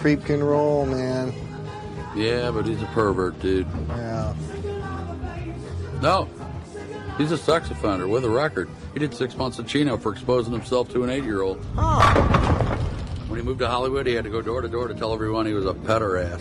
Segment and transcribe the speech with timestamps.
[0.00, 1.32] Creep can roll, man.
[2.16, 3.66] Yeah, but he's a pervert, dude.
[3.88, 4.34] Yeah.
[6.00, 6.26] No,
[7.18, 8.70] he's a sex offender with a record.
[8.94, 11.58] He did six months in Chino for exposing himself to an eight-year-old.
[13.28, 15.44] When he moved to Hollywood, he had to go door to door to tell everyone
[15.46, 16.40] he was a pederast.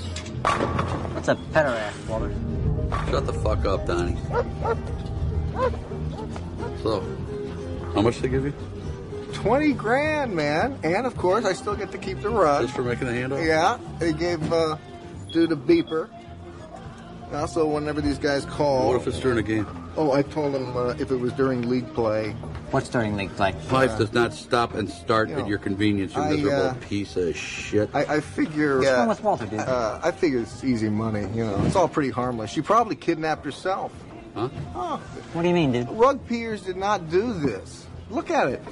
[1.13, 2.33] What's a pederast, Walter?
[3.11, 4.17] Shut the fuck up, Donnie.
[6.81, 7.01] So,
[7.93, 8.53] how much they give you?
[9.39, 10.77] 20 grand, man.
[10.83, 12.63] And of course, I still get to keep the rug.
[12.63, 13.45] Just for making the handoff?
[13.45, 14.75] Yeah, they gave uh,
[15.31, 16.09] dude a beeper.
[17.31, 18.87] Also, whenever these guys call.
[18.89, 19.65] What if it's during a game?
[19.95, 22.31] Oh, I told them uh, if it was during league play.
[22.71, 23.53] What's during league play?
[23.71, 27.15] Life does not stop and start You at your convenience, you I, miserable uh, piece
[27.15, 27.89] of shit.
[27.93, 28.79] I, I figure.
[28.79, 29.59] What's wrong with Walter, dude?
[29.59, 31.21] Uh, I figure it's easy money.
[31.33, 32.49] You know, it's all pretty harmless.
[32.51, 33.93] She probably kidnapped herself.
[34.33, 34.49] huh?
[34.75, 34.97] Oh,
[35.33, 35.89] What do you mean, dude?
[35.91, 37.85] rug peers did not do this.
[38.09, 38.63] Look at it.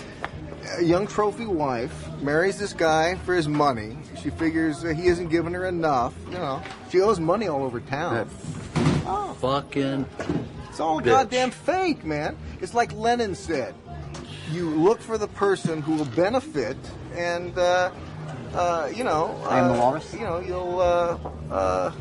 [0.77, 3.97] A young trophy wife marries this guy for his money.
[4.21, 6.13] She figures uh, he isn't giving her enough.
[6.27, 6.61] You know,
[6.91, 8.29] she owes money all over town.
[9.05, 10.05] Oh, Fucking.
[10.69, 11.05] it's all bitch.
[11.05, 12.37] goddamn fake, man.
[12.61, 13.73] It's like Lenin said.
[14.51, 16.77] You look for the person who will benefit,
[17.15, 17.91] and uh,
[18.53, 19.39] uh, you know.
[19.47, 20.13] I am the uh, walrus?
[20.13, 20.79] You know, you'll.
[20.79, 21.17] Uh,
[21.51, 21.91] uh,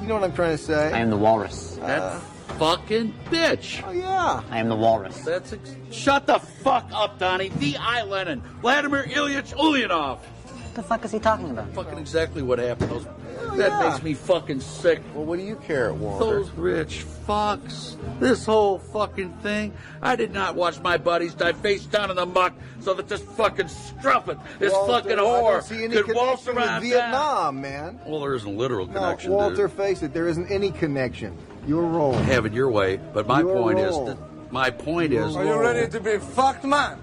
[0.00, 0.92] you know what I'm trying to say?
[0.92, 1.76] I am the walrus.
[1.76, 2.20] That
[2.58, 3.82] fucking bitch.
[3.86, 4.42] Oh yeah.
[4.50, 5.18] I am the walrus.
[5.24, 7.48] That's ex- shut the fuck up, Donnie.
[7.48, 10.18] The I Lenin, Vladimir Ilyich Ulyanov.
[10.18, 11.68] What the fuck is he talking about?
[11.74, 12.90] Fucking exactly what happened.
[12.92, 13.06] Those,
[13.40, 13.90] oh, that yeah.
[13.90, 15.02] makes me fucking sick.
[15.14, 16.24] Well, what do you care, Walter?
[16.24, 17.96] Those rich fucks.
[18.20, 19.74] This whole fucking thing.
[20.00, 23.20] I did not watch my buddies die face down in the muck so that this
[23.20, 26.80] fucking strumpet, this Walter, fucking I whore, don't see any could waltz around with town.
[26.82, 28.00] Vietnam, man.
[28.06, 29.72] Well, there isn't a literal No, connection, Walter, dude.
[29.76, 31.36] face it, there isn't any connection.
[31.66, 32.14] You're wrong.
[32.24, 34.18] Have it your way, but my Your point is that
[34.50, 36.98] my point is Are you ready to be fucked, man?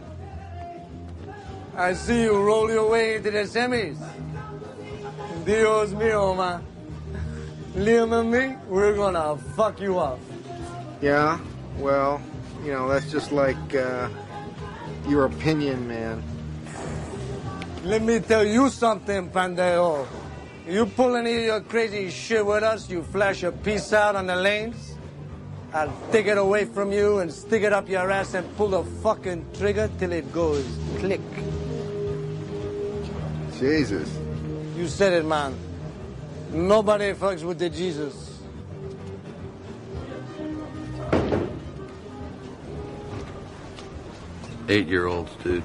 [1.75, 3.97] I see you roll your way into the semis.
[5.45, 6.61] Dios mío, man.
[7.75, 10.19] Liam and me, we're gonna fuck you up.
[11.01, 11.39] Yeah,
[11.77, 12.21] well,
[12.65, 14.09] you know, that's just like uh,
[15.07, 16.21] your opinion, man.
[17.83, 20.05] Let me tell you something, pendejo.
[20.69, 24.27] You pull any of your crazy shit with us, you flash a piece out on
[24.27, 24.95] the lanes,
[25.73, 28.83] I'll take it away from you and stick it up your ass and pull the
[29.01, 30.65] fucking trigger till it goes
[30.99, 31.21] click.
[33.57, 34.07] Jesus.
[34.77, 35.57] You said it, man.
[36.51, 38.27] Nobody fucks with the Jesus.
[44.69, 45.63] eight year olds, dude.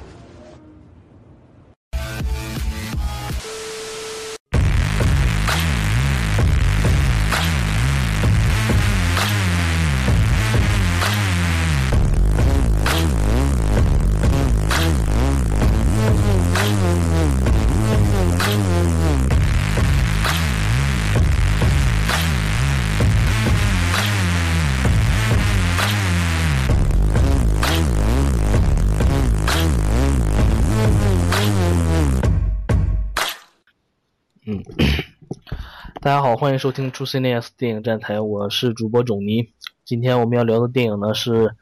[36.05, 39.55] 大家好，欢迎收听 True CNS 电影站台，我是主播种尼。
[39.87, 41.57] 今天我们要聊的电影呢是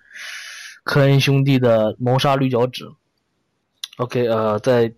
[0.82, 2.86] 科恩兄弟的《谋杀绿脚趾》。
[3.98, 4.92] OK，呃，在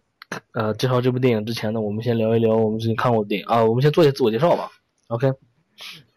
[0.53, 3.63] 呃介绍这部电影之前呢，我们先聊一聊我们最近看过的电影啊。
[3.63, 4.71] 我们先做一下自我介绍吧。
[5.09, 5.31] OK，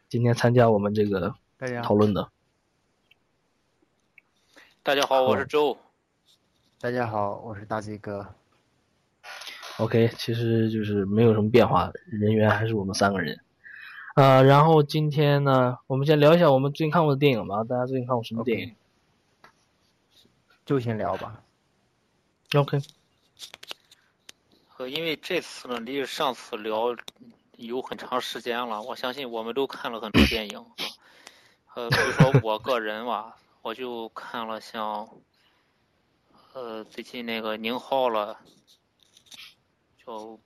[0.07, 2.29] 今天参加我们这个大家讨论的，
[4.83, 5.77] 大家好，我是周。
[6.79, 8.25] 大家好，我是大 Z 哥。
[9.79, 13.39] OK，其实就是没有什么变化，人员还是我们三个人。
[14.15, 17.63] 呃，然后今天呢，我们先聊一下我们最近看过的电影吧。
[17.63, 18.75] 大家最近看过什么电影
[20.65, 21.43] 就先聊吧。
[22.55, 22.81] ？OK，
[24.77, 26.95] 呃，因为这次呢，离上次聊
[27.57, 30.65] 有很长时间了，我相信我们都看了很多电影。
[31.75, 35.07] 呃，比如说我个人吧，我就看了像，
[36.53, 38.39] 呃，最近那个宁浩了，
[40.07, 40.39] 叫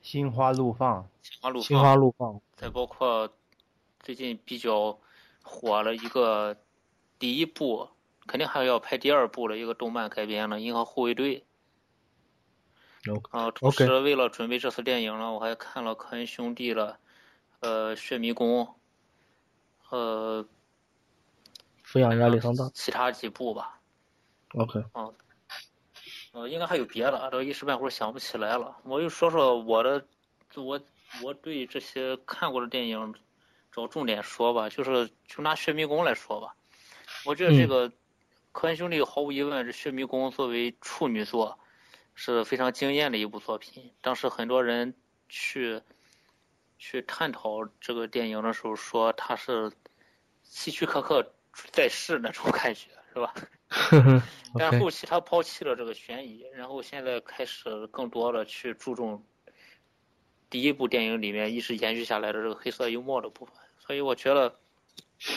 [0.00, 2.40] 心花怒放，《心花怒心放》，花怒放。
[2.56, 3.30] 再包括
[4.00, 4.98] 最近比较
[5.42, 6.56] 火了一个
[7.18, 7.86] 第一部，
[8.26, 11.44] 肯定还要拍第二部的一个动漫改编的《银河护卫队》。
[13.30, 16.98] 啊，同时为了准备这次电影呢，我还看了科恩兄弟的
[17.60, 18.66] 呃《血迷宫》，
[19.90, 20.46] 呃，
[21.84, 22.70] 抚养压力山大。
[22.72, 23.78] 其他几部吧。
[24.54, 24.82] OK，
[26.34, 28.76] 呃，应该还有别的，这一时半会儿想不起来了。
[28.82, 30.04] 我就说说我的，
[30.56, 30.80] 我
[31.22, 33.14] 我对这些看过的电影
[33.70, 36.56] 找重点说吧，就是就拿《血迷宫》来说吧。
[37.24, 37.88] 我觉得这个
[38.50, 41.56] 科恩兄弟毫无疑问，这《血迷宫》作为处女作
[42.16, 43.92] 是非常惊艳的一部作品。
[44.00, 44.92] 当时很多人
[45.28, 45.80] 去
[46.78, 49.70] 去探讨这个电影的时候，说它是
[50.42, 51.32] 希区柯克
[51.70, 53.32] 在世那种感觉，是吧？
[54.56, 59.24] 但后期他抛弃了这个悬疑，然后现在开始更多的去注重
[60.48, 64.56] 第一部电影里面一直延续下来的这个黑色幽默的部分，所以我觉得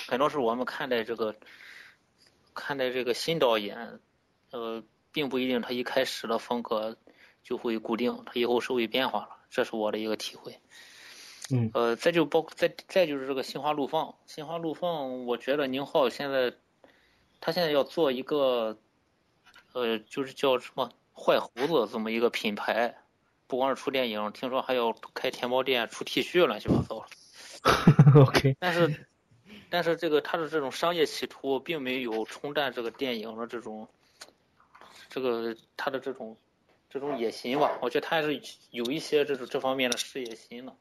[0.07, 1.35] 很多时候我们看待这个
[2.53, 3.99] 看待这个新导演，
[4.51, 6.95] 呃，并不一定他一开始的风格
[7.43, 10.59] 就会固定，他以后是会变化了，这是我的一个体会。
[11.49, 11.71] 嗯。
[11.73, 16.53] 呃，再就包再再就是这个心花怒放，心花怒放，我觉得宁浩现在
[17.39, 18.77] 他现在要做一个，
[19.73, 22.95] 呃，就是叫什么坏胡子这么一个品牌，
[23.47, 27.07] 不光是出电影，听说还要开天猫店出 T 恤，乱七八糟的。
[28.21, 29.07] OK，但是，
[29.69, 33.87] 但是这个他的这种商业企图并没有冲淡这个电影的这种，
[35.09, 36.37] 这个他的这种
[36.89, 37.77] 这种野心吧。
[37.81, 38.41] 我觉得他还是
[38.71, 40.75] 有一些这种这方面的事业心的。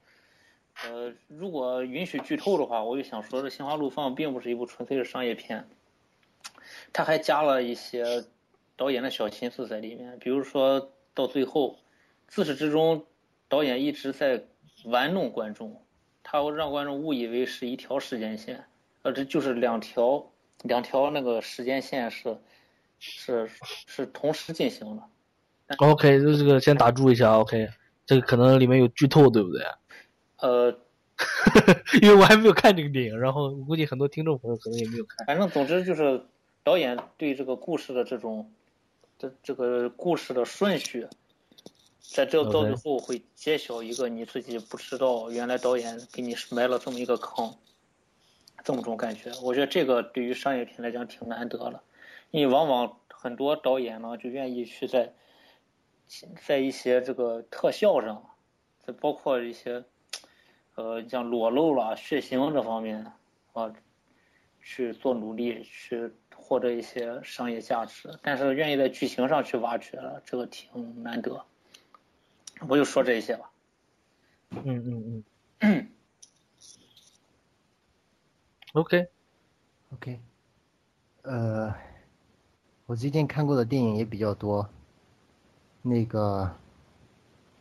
[0.85, 5.67] 呃，如果允许剧透的话，我就想说，这《心花怒放》并不是一部纯粹的商业片，
[6.93, 8.25] 它还加了一些
[8.77, 10.19] 导演的小心思在里面。
[10.19, 11.79] 比如说到最后，
[12.29, 13.05] 自始至终，
[13.49, 14.45] 导演一直在
[14.85, 15.83] 玩弄观众，
[16.23, 18.65] 他会让观众误以为是一条时间线，
[19.03, 20.33] 呃，这就是两条
[20.63, 22.37] 两条那个时间线是
[22.99, 23.49] 是
[23.87, 25.03] 是同时进行的。
[25.79, 27.39] OK，就这个先打住一下。
[27.39, 27.69] OK，
[28.05, 29.65] 这个可能里面有剧透，对不对？
[30.39, 30.79] 呃，
[32.03, 35.27] 因为我还没有看这个电影，然后我估计很多听众朋友可能也没有看。
[35.27, 36.23] 反正总之就是
[36.67, 38.53] 导演对这个故事的这种
[39.17, 41.07] 这这个故事的顺序，
[42.01, 47.55] 在这到最后会揭晓一个你自己不知道，原来导演给你埋了这么一个坑，
[48.65, 49.31] 这么种感觉。
[49.45, 51.85] 我觉得这个对于商业片来讲挺难得了，
[52.33, 55.15] 因为往往很多导演呢就愿意去在
[56.45, 58.29] 在一些这个特效上，
[58.85, 59.85] 再包括一些
[60.75, 63.13] 呃像裸露啦、血腥这方面
[63.53, 63.73] 啊，
[64.61, 66.11] 去做努力，去
[66.47, 71.45] 获得一些商业价值，但是愿意在剧情上去挖掘了，这个挺难得。
[72.69, 73.51] 我就说这些吧。
[74.51, 75.25] 嗯嗯
[75.59, 75.91] 嗯。
[78.75, 80.21] OK，OK，
[81.23, 81.75] 呃，
[82.87, 84.69] 我最近看过的电影也比较多，
[85.83, 86.55] 那个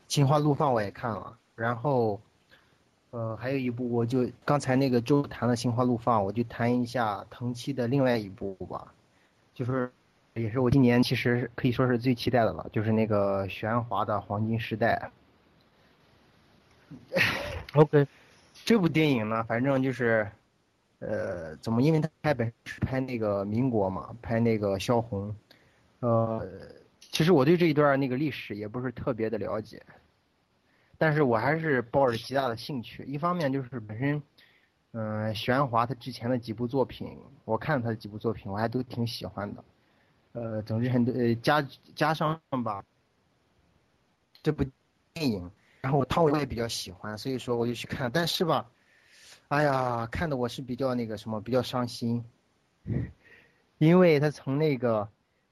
[0.13, 2.21] 《心花怒放》我也看了，然后，
[3.15, 8.93] 呃，还有一部我就刚才那个周谈了《心花怒放》，我就谈一下藤七的另外一部吧，
[9.53, 9.89] 就是
[10.34, 15.10] 也是我今年其实可以说是最期待的了，就是那个玄华的黄金时代。
[17.75, 18.05] OK，
[18.65, 20.29] 这部电影呢，反正就是，
[21.00, 21.81] 呃，怎么？
[21.81, 25.34] 因为他拍本是拍那个民国嘛，拍那个萧红，
[26.01, 26.45] 呃，
[27.00, 29.81] 其实我对这一段那个历史也不是特别的了解，
[30.97, 33.03] 但是我还是抱着极大的兴趣。
[33.03, 34.21] 一方面就是本身，
[34.91, 39.63] 嗯、玄华他之前的几部作品，我看了他的几部作品，我还都挺喜欢的，
[40.33, 41.61] 呃，总之很多，呃，加
[41.95, 42.83] 加上吧，
[44.41, 44.63] 这部
[45.13, 45.51] 电影。
[45.81, 48.11] 然后汤唯我也比较喜欢，所以说我就去看。
[48.11, 48.67] 但是吧，
[49.49, 52.25] 哎呀，看的我是比较那个什么，比较伤心，
[53.77, 55.07] 因为他从那个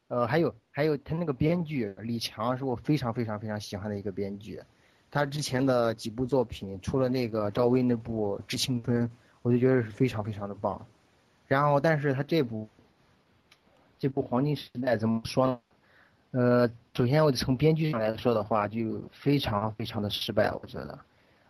[0.07, 4.59] 呃，还有还有他那个编剧李强是我非常非常非常喜欢的一个编剧，
[5.13, 9.07] 他之前的几部作品，除了那个赵薇那部《致青春》，
[9.43, 10.83] 我就觉得是非常非常的棒。
[11.45, 12.67] 然后，但是他这部
[13.99, 15.59] 这部《黄金时代》怎么说呢？
[16.31, 20.99] 呃，首先我从编剧上来说的话，就非常非常的失败，我觉得。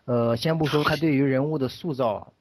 [0.03, 2.33] 呃，先不说他对于人物的塑造，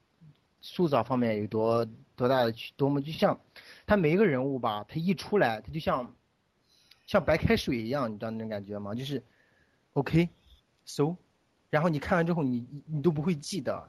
[0.60, 1.86] 塑造方面有多
[2.16, 3.38] 多大的多么，就像
[3.86, 6.12] 他每一个人物吧，他一出来，他就像
[7.06, 8.92] 像白开水一样，你知道那种感觉吗？
[8.92, 9.22] 就是
[9.92, 10.28] OK
[10.84, 11.16] 搜
[11.70, 13.88] 然后你看完之后，你你都不会记得，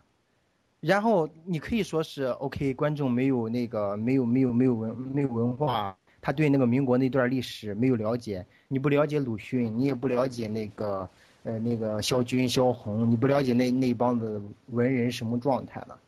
[0.80, 11.10] 然后你可以说是 OK，观众没有那个没有没有没有文没有文化，他对那个民国那段历史没有了解，你不了解鲁迅，你也不了解那个。
[11.46, 16.00] 呃，那个萧军、萧红，你不了解那那帮子文人什么状态了。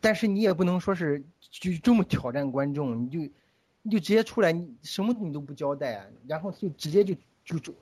[0.00, 1.22] 但是你也不能说是
[1.52, 3.20] 就这么挑战观众，你就
[3.80, 7.72] 你就直接出来，你什么你都不交代，然后就直接就就就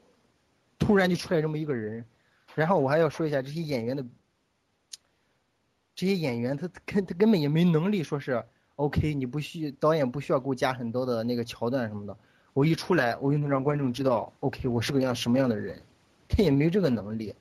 [0.79, 2.05] 突然就出来这么一个人。
[2.55, 4.05] 然后我还要说一下这些演员的，
[5.95, 8.45] 这些演员他根他根本也没能力说是
[8.77, 12.17] OK，你不需导演不需要给我加很多的那个桥段什么的，
[12.53, 15.83] 我一出来我就能让观众知道 OK，我是个样什么样的人。
[16.29, 17.33] 他也没这个能力，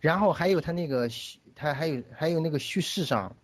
[0.00, 1.08] 然后还有他那个，
[1.54, 3.36] 他还有还有那个叙事上，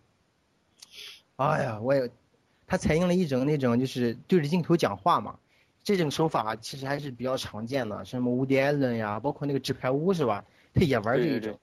[1.37, 2.11] 哎呀，我也，
[2.65, 5.39] 他采用了一种那种就是对着镜头讲话嘛，
[5.87, 10.43] 这种手法其实还是比较常见的，什么无敌艾伦呀，包括那个纸牌屋是吧？
[10.73, 11.57] 他也玩这一种，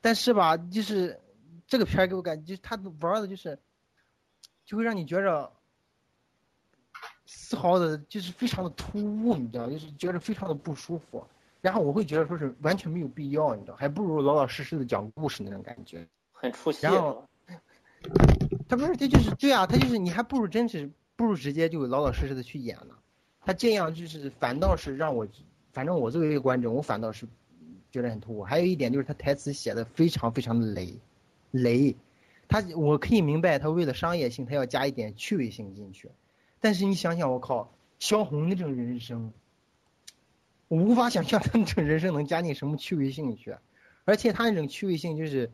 [0.00, 1.20] 但是吧，就是
[1.66, 3.58] 这个片儿给我感觉，就他玩的就是，
[4.64, 5.52] 就会让你觉着
[7.26, 11.22] 丝毫的，就是非常的突兀，你知道，就是觉着非常的不舒服。
[11.60, 16.86] 然后我会觉得说是完全没有必要，你知道，还不如老老实实的讲故事那种感觉，很出戏。
[16.86, 17.28] 然后
[18.66, 22.96] 他不是，他就是对啊，他就是你还不如真是不如直接就老老实实的去演呢。
[23.44, 25.26] 他这样就是反倒是让我，
[25.72, 27.26] 反正我作为一个观众，我反倒是
[27.90, 28.42] 觉得很突兀。
[28.42, 30.94] 还有一点就是他台词写的非常非常的雷，
[31.50, 31.96] 雷。
[32.48, 36.10] 他我可以明白他为了商业性，他要加一点趣味性进去。
[36.60, 39.32] 但是你想想，我靠，萧红那种人生。
[40.68, 43.56] 我无法想象他那种人生能加进什么趣味性去，
[44.04, 45.50] 而且他那种趣味性就是，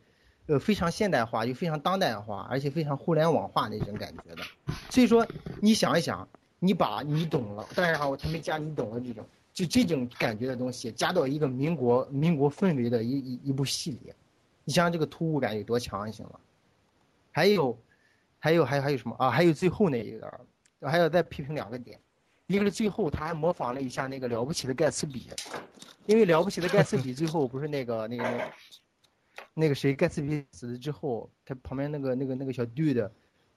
[0.47, 4.43] 呃，非常现代化又非常当代化，而且非常互联网化那种感觉的。
[4.91, 5.27] 所以说，
[5.61, 14.13] 你想一想，你把你懂了，当然哈，我才没加你懂了这种，就这种感觉的东西加到一个民国民国氛围的一一一部戏里，
[14.65, 16.41] 你想想这个突兀感有多强就行了。
[17.31, 17.79] 还有，
[18.39, 19.31] 还有，还还有什么啊？
[19.31, 20.41] 还有最后那一个，
[20.81, 22.01] 还要再批评两个点。
[22.47, 25.29] 一个是最后他还模仿了一下那个了不起的盖茨比，
[26.07, 28.53] 因为了不起的盖茨比最后不是那个那个
[29.53, 33.11] 那个谁盖茨比死了之后，他旁边那个那个那个小 dude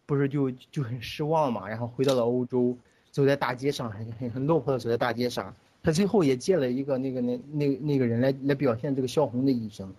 [0.09, 2.75] 不是就就很失望嘛，然后回到了欧洲，
[3.11, 9.93] 走在大街上很很很落魄的走在大街上，他最后也借了一个那个那那那个人来来表现这个萧红的一生，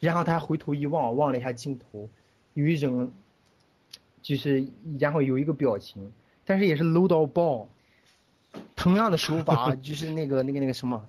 [0.00, 2.08] 然后他回头一望望了一下镜头，
[2.54, 3.08] 有一种
[4.20, 4.66] 就是
[4.98, 6.10] 然后有一个表情，
[6.44, 7.68] 但是也是 low 到爆。
[8.74, 11.06] 同样的手法 就是那个那个那个什么，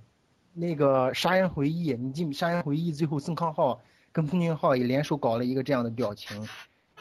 [0.53, 3.79] 那个《杀人回忆》，你记《杀人回忆》最后曾康昊
[4.11, 6.45] 跟奉俊昊也联手搞了一个这样的表情，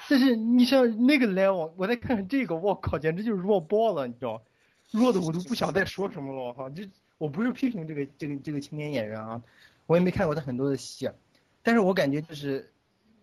[0.08, 4.42] 但是你像那个来往我再看看这个，我靠，简直就是弱爆了，你知道，
[4.90, 9.42] 弱的我都不想再说什么了，哈，这我不是批评这个这个这个青年演员啊，
[9.86, 11.10] 我也没看过他很多的戏，
[11.62, 12.72] 但是我感觉就是，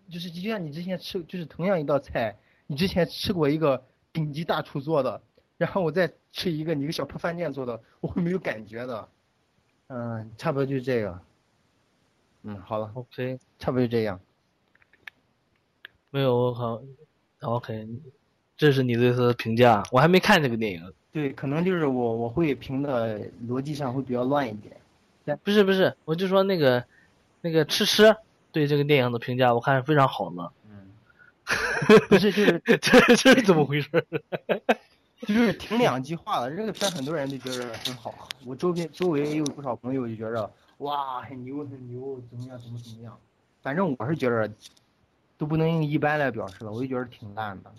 [0.08, 2.36] 就是就像你之前吃，就是同样一道菜，
[2.66, 5.22] 你之前吃过一个顶级大厨做的。
[5.56, 9.08] 然后我再吃一个你一个小破饭店做的，我会没有感觉的。
[9.86, 11.20] 嗯，差不多就是这个。
[12.42, 14.20] 嗯，好了，OK，差不多就这样。
[16.14, 16.80] 没有我好
[17.40, 17.88] ，OK，
[18.56, 19.82] 这是你对他的评价。
[19.90, 20.92] 我还没看这个电影。
[21.10, 23.18] 对，可能就是我我会评的
[23.48, 25.36] 逻辑上会比较乱一点。
[25.42, 26.84] 不是不是，我就说那个
[27.40, 28.14] 那个吃吃
[28.52, 30.48] 对这个电影的评价，我看非常好呢。
[30.70, 30.86] 嗯。
[32.08, 33.90] 不是，就是 这这是怎么回事？
[35.26, 38.14] 就是挺两极化的，这个片很多人都觉得很好，
[38.46, 43.18] 我周边周围也有不少朋友就觉得哇很牛很牛，怎么样怎么怎么样，
[43.62, 44.48] 反正我是觉得
[45.36, 47.74] 都不能用一般来表示了，我就觉得挺烂的。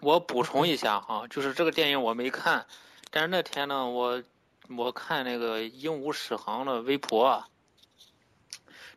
[0.00, 2.66] 我补充一下哈，就是这个电影我没看，
[3.10, 4.22] 但是那天呢，我
[4.68, 7.44] 我看那个鹦鹉史航的微博，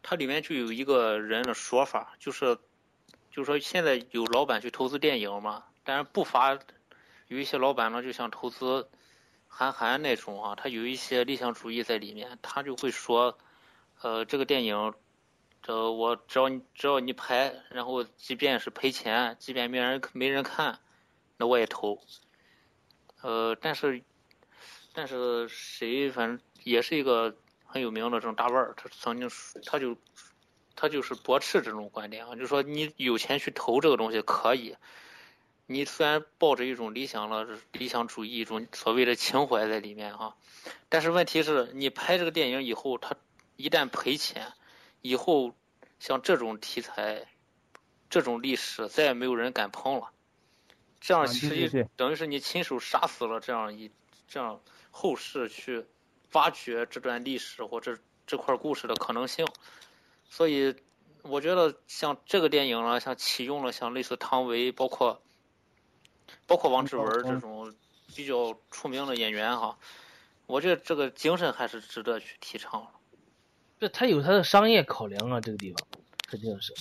[0.01, 2.57] 它里面就有一个人的说法，就是
[3.31, 6.57] 就是说现在有老板去投资电影嘛，但是不乏。
[7.29, 8.87] 有一些老板呢，就像投资
[9.49, 13.37] 韩寒那种啊，他有一些理想主义在里面，他就会说，
[14.01, 14.93] 呃，这个电影，
[15.67, 20.79] 呃我只要你只要你拍，然后即便是赔钱，即便没人没人看，
[21.37, 22.01] 那我也投。
[23.21, 24.01] 呃，但是
[24.93, 29.29] 但是谁反正也是一个很有名的这种大腕儿，他曾经
[29.65, 29.97] 他就
[30.75, 34.75] 他就是驳斥这种观点啊，就说你有钱去投这个东西可以，
[35.65, 40.37] 你虽然抱着一种理想了理想主义一种所谓的情怀在里面哈，
[40.87, 43.17] 但是问题是你拍这个电影以后，他
[43.57, 44.53] 一旦赔钱，
[45.07, 45.53] 以后
[45.99, 47.27] 像这种题材。
[48.09, 50.11] 这种历史再也没有人敢碰了，
[51.01, 53.91] 这样实际等于是你亲手杀死了这样一
[54.29, 54.61] 这样
[54.91, 55.85] 后世去
[56.31, 59.45] 挖掘这段历史或者这块故事的可能性。
[60.29, 60.73] 所以
[61.23, 65.21] 我觉得像这个电影呢，像启用了像类似汤唯，包括
[66.45, 67.75] 包括王志文这种
[68.15, 69.77] 比较出名的演员哈，
[70.45, 72.89] 我觉得这个精神还是值得去提倡。
[73.79, 75.77] 这他有他的商业考量啊，这个地方
[76.27, 76.73] 肯定是。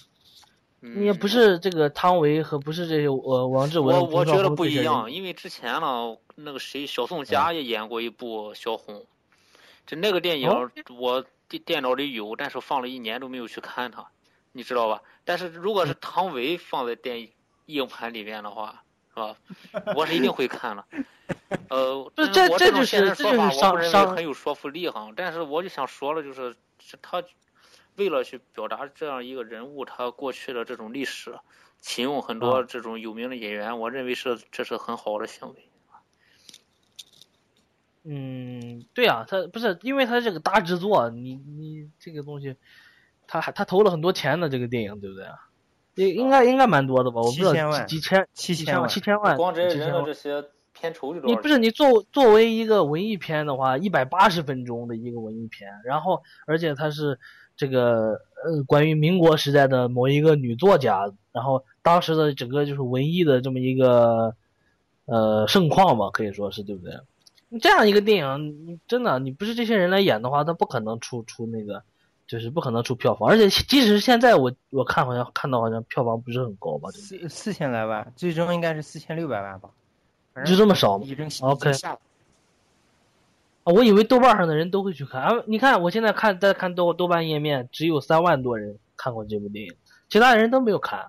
[1.02, 9.04] 也不是这个汤唯和不是这些呃王志文，我我觉得不一样，因为之前呢，那个谁小宋佳也演过一部小红，
[9.84, 10.48] 就那个电影
[10.96, 14.06] 我电电脑里有，但是放了一年都没有去看它，
[14.52, 15.02] 你知道吧？
[15.24, 17.28] 但是如果是汤唯放在电
[17.64, 19.36] 硬盘里面的话，是吧？
[19.96, 20.86] 我是一定会看了。
[21.68, 25.10] 呃， 这这这就是这就是商商很有说服力哈。
[25.16, 26.54] 但是我就想说了，就是
[26.86, 27.22] 是他。
[27.98, 31.34] 为了去表达这样一个人物他过去的这种历史，
[31.80, 35.70] 启用很多这种有名的演员，我认为是这是很好的行为。
[38.04, 42.54] 嗯，对啊，他不是因为他这个大制作，你你这个东西，
[43.26, 45.26] 他还他投了很多钱的，这个电影对不对？
[45.94, 47.22] 应应该应该蛮多的吧？
[47.22, 50.44] 我不知道几千七千万七千万，光这人的这些
[50.78, 57.18] 片酬就你不是你作作为一个文艺片的话，一百八十分钟的一个文艺片，然后而且它是。
[57.58, 64.36] 这个呃，关于民国时代的某一个女作家，然后当时的整个就是文艺的这么一个
[65.06, 66.92] 呃盛况吧，可以说是对不对？
[67.48, 71.82] 你这样一个电影，你真的你不是这些人来演的话，他不可能出出那个，
[72.26, 73.26] 就是不可能出票房。
[73.26, 76.90] 而且即使是现在，我我看好像看到好像票房不是很高吧？
[76.90, 79.70] 四四千来万，最终应该是四千六百万吧？
[80.44, 81.06] 就这么少吗
[81.40, 81.70] ？OK。
[81.82, 81.98] 啊
[83.64, 85.42] 我以为豆瓣上的人都会去看啊！
[85.46, 89.74] 你看，我现在看在看豆豆瓣页面，只有三万多人看过这部电影，
[90.08, 91.04] 其他人都没有看。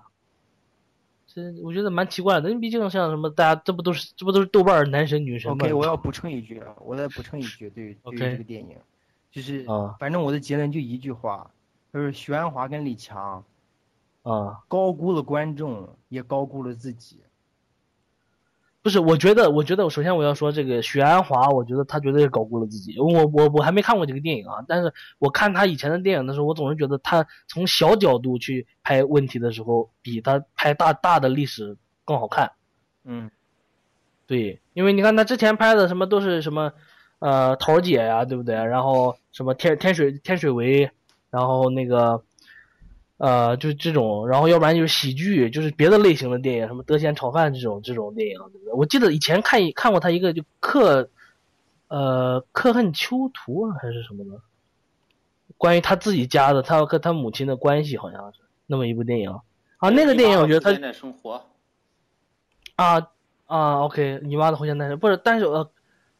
[1.28, 8.76] 这我觉得蛮奇怪的，因为毕竟像什么，大家这不都是这不都是豆瓣男神女神吗？OK，我要补充一句啊，我再补充一句，对对于这个电影，
[9.30, 11.48] 就是啊反正我的结论就一句话，
[11.92, 13.44] 就是徐安华跟李强
[14.24, 17.20] 啊，高估了观众，也高估了自己。
[18.88, 22.98] 不是，我觉得，我觉得，首先我要说这个许鞍华，我觉得他绝对是高估了自己。
[22.98, 32.50] 我我我还没看过这个电影啊，但是我看他以前的电影的时候，我总是觉得他从小角度去拍问题的时候，比他拍大大的历史更好看。
[33.04, 33.30] 嗯，
[34.26, 36.72] 对，因为你看他之前拍的什么都是什么，
[37.18, 38.54] 呃，桃姐呀，对不对？
[38.54, 40.90] 然后什么天天水天水围，
[41.28, 42.22] 然后那个。
[43.18, 48.72] 呃，就是这种，然后要不然就是喜剧，就是别的类型的电影，什么德贤炒饭这种这种电影，对不对？
[48.72, 51.10] 我记得以前看看过他一个就克，
[51.88, 54.40] 呃，克恨囚徒还是什么的，
[55.56, 59.30] 关于他自己家的，他和他母亲的关系，好像是那么一部电影
[59.78, 59.88] 啊。
[59.90, 61.44] 那个电影我觉得他现在生活
[62.76, 63.08] 啊
[63.46, 65.68] 啊，OK，你妈的后现代生不是，但是呃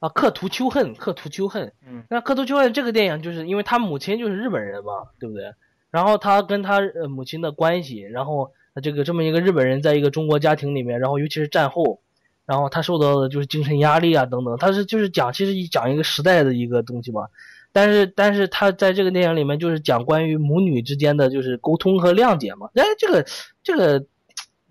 [0.01, 5.55] 啊，克图秋恨，克图秋恨，嗯，那克图秋恨这个电影就是因为他母亲就是日本人嘛，对不对？
[5.91, 12.01] 然后他跟他呃母亲的关系，然后这个这么一个日本人在一个中国家庭里面，然后尤其是战后，
[12.47, 17.29] 然后他受到的就是精神压力啊等等，他是就是讲其实一讲一个时代的一个东西嘛，
[17.73, 23.27] 但是但是他在这个电影里面就是讲关于母女之间的就是沟通和谅解嘛，哎这个
[23.63, 24.03] 这个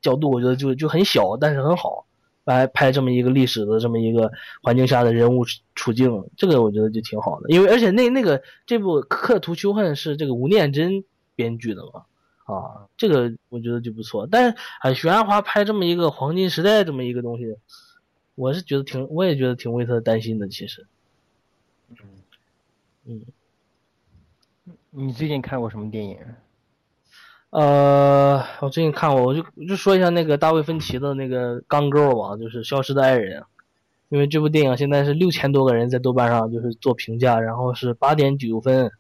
[0.02, 2.07] 角度我觉得就就很小，但是很好，
[2.48, 4.32] 来拍这么一个历史的这么一个
[4.64, 11.04] 环境下的人物处境，这个我觉得就挺好的，因为而且那那个这部《刻图秋恨》是这个吴念真。
[11.38, 12.04] 编剧的嘛，
[12.46, 14.26] 啊，这个我觉得就不错。
[14.26, 17.56] 但是，哎，许鞍华拍这么一个黄金时代这么一个东西，
[18.34, 20.48] 我是觉得挺，我也觉得挺为他担心的。
[20.48, 20.88] 其实，
[23.06, 23.22] 嗯，
[24.66, 26.18] 嗯，你最近看过什么电影？
[27.50, 33.42] 呃，我最近看过，我就就说一下那个大卫芬奇的那个《钢构》吧，就是《消失的爱人》，
[34.10, 38.92] 因为这部电影现在是六千多个人在豆瓣上就是做评价，然后是八点九分。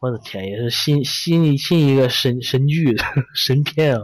[0.00, 2.92] 我的天，也是新新新一个神神剧
[3.36, 4.02] 神片啊！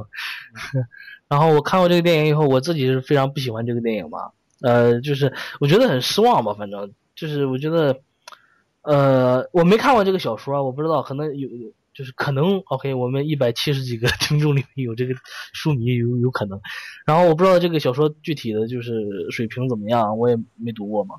[1.26, 7.98] 然后我看过这个电影以后，我自己是非常不喜欢这个电影嘛，呃，就是我觉得很失望吧，反正就是我觉得，
[8.82, 11.68] 呃，我没看过这个小说，我不知道，可能有有，
[11.98, 15.14] 就是可能 OK，我们一百七十几个听众里面有这个
[15.52, 16.60] 书迷，有有可能。
[17.04, 21.16] 然后我不知道这个小说具体的就是水平怎么样，我也没读过嘛。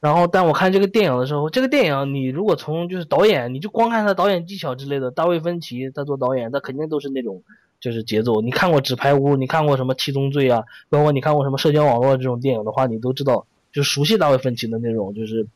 [0.00, 7.42] 然后，但我看这个电影的时候，这个电影你如果从就是导演，你就光看他导演技巧之类的，大卫芬奇他做导演，他肯定都是那种
[7.78, 8.40] 就是节奏。
[8.40, 15.46] 你看过《纸牌屋》，你看过什么《七宗罪》啊，包括你看过什么社交网络这种电影的话，你都知道，就熟悉大卫芬奇的那种就是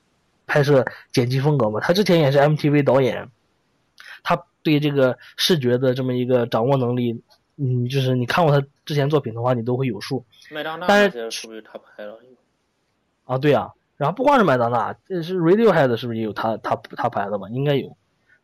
[0.46, 1.80] 拍摄剪辑风格嘛。
[1.80, 3.28] 他之前也是 MTV 导演，
[4.22, 7.22] 他对这个视觉的这么一个掌握能力，
[7.56, 10.24] 嗯，就是你看过他之前作品的话，你都会有数。
[10.50, 12.18] 麦当娜但是不是他拍了？
[13.24, 17.48] 啊，对啊，然后不光是麦当娜，这是 Radiohead 是不是也有他他他拍的吧？
[17.50, 17.96] 应该有，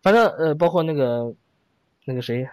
[0.03, 1.35] 反正呃，包括那个
[2.05, 2.49] 那个谁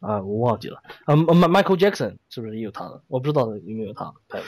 [0.00, 3.02] 啊，我忘记了啊，M-，Michael Jackson 是不是也有他的？
[3.08, 4.46] 我不知道有没有他拍过。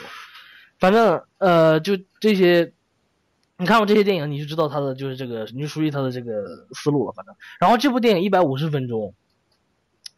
[0.79, 2.71] 反正呃，就这些，
[3.59, 6.43] 你看过这些电影，你就知道他的就是这个，你就熟悉他的这个
[6.73, 7.13] 思路了。
[7.13, 9.15] 反正，然后这部电影一百五十分钟，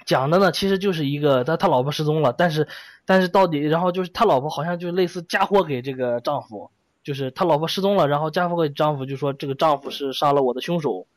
[0.06, 2.68] 讲的呢其实就是一个他他老婆失踪了，但是
[3.06, 6.70] 但是到底，然后就是他老婆好像就类似嫁祸给这个丈夫，
[7.02, 11.08] 就是他老婆失踪了，然后嫁祸给丈夫，就说这个丈夫是杀了我的凶手，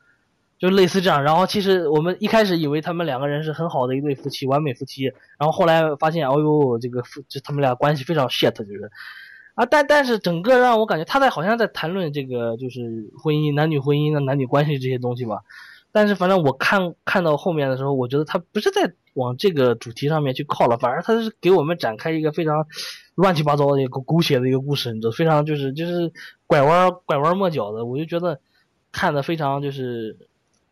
[0.57, 1.21] 就类似这样。
[1.21, 5.03] 然后其实我们一开始以为他们两个人是很好的一对夫妻，完美夫妻，
[5.37, 8.89] 然后后来发现，哦呦，这个夫就他们俩关系非常 shit，就是
[9.55, 15.41] 啊，但但是整个让我感觉他在好像在谈论这个就是婚姻、男女婚姻的男女关系这些东西吧。
[15.91, 22.65] 但是反正我看看到后面的时候，我觉得他不是在往这个主题上面去靠了，反而他是给我们展开一个非常
[23.13, 26.11] 乱七八糟的一个狗血的一个故事，你知道，非常就是就是
[26.47, 28.39] 拐弯拐弯抹角的，我就觉得
[28.91, 30.17] 看的非常就是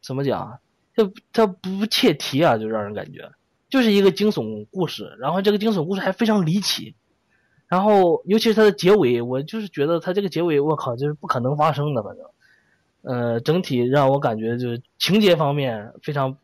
[0.02, 0.58] 怎么讲，
[0.96, 3.32] 这这不切题啊，就让人感觉
[3.70, 6.96] 就是一个惊悚故事，然后这个惊悚故事还非常离奇，
[7.72, 12.26] 然后尤其是它的结尾，我就是觉得它这个结尾，我靠，就是不可能发生的，反正。
[13.04, 16.38] 呃，整体让我感觉就是情节方面非常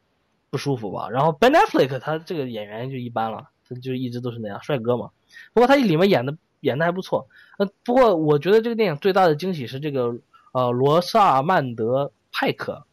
[0.50, 1.10] 不舒服吧。
[1.10, 5.10] 然后 Ben Affleck 他这个演员就一般了，他就一直都是那样，帅哥嘛。
[5.54, 7.28] 不过他里面演的演的还不错。
[7.58, 10.16] 呃，不过我觉得这个电影最大的惊喜是这个
[10.54, 12.86] 呃罗萨曼德派克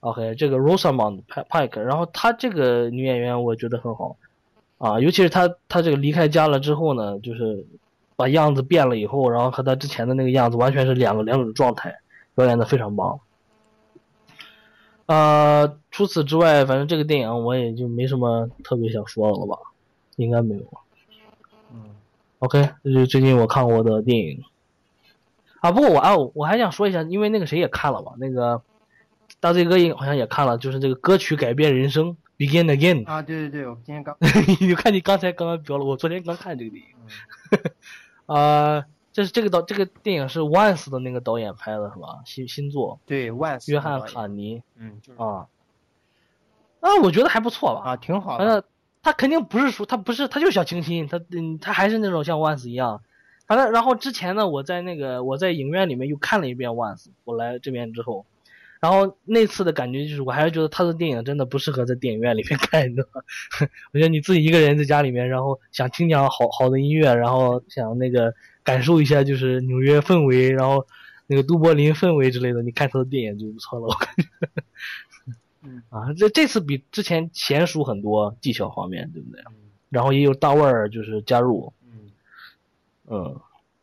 [0.00, 4.16] ，OK，这个 Rosamund Pike，然后她这个女演员我觉得很好
[4.84, 7.66] 啊，尤其是他他这个离开家了之后呢，就是
[8.16, 11.96] 把样子变了以后，然后和他之前的那个样子完全是两个两种状态。
[12.36, 13.20] 表演的非常棒，
[15.06, 19.56] 呃，除此之外，反正这个电影我也就没什么特别想说的了吧，
[20.16, 20.80] 应该没有了。
[21.72, 21.94] 嗯
[22.40, 24.42] ，OK，这是最近我看过的电影。
[25.60, 28.60] 啊，不过我啊，我还想说一下，因为那个谁也看了吧，那个
[29.38, 33.06] 大醉哥也好像也看了，就是这个歌曲改变人生，Begin Again。
[33.06, 34.16] 啊，对对对，我今天刚，
[34.60, 36.94] 你看你刚才刚刚标了，我昨天刚看这个电影。
[38.26, 38.84] 啊。
[39.14, 42.20] 这是这个导这个电影是 Once 的那个导演拍的是吧？
[42.26, 42.98] 新新作。
[43.06, 43.70] 对，Once。
[43.70, 44.60] 约翰卡尼。
[44.76, 45.00] 嗯。
[45.16, 45.46] 啊。
[46.80, 47.92] 啊，我觉得还不错吧。
[47.92, 48.44] 啊，挺好的。
[48.44, 48.64] 反正
[49.04, 53.02] 他肯定不是说他不是他就是小清新，他嗯他还是那种像 Once 一样。
[53.46, 58.26] 反正然后之前呢，我在那个我在影院里面又看了一遍 Once，我来这边之后，
[58.84, 62.82] 然后那次的感觉就是我还是觉得他的电影真的不适合在电影院里面 看？
[63.92, 68.34] 我觉得你自己一个人在家里面，然后想听点好好的音乐，然后想那个。
[68.64, 70.86] 感受一下就是纽约氛围，然后
[71.26, 74.24] 那个都柏林氛围之类的，你看他的电影就不错了，我感觉。
[75.64, 79.42] 嗯 啊，这这次比之前娴熟很多技巧方面，对不对？
[79.90, 82.10] 然后也有大腕儿就是加入，嗯
[83.08, 83.38] 嗯，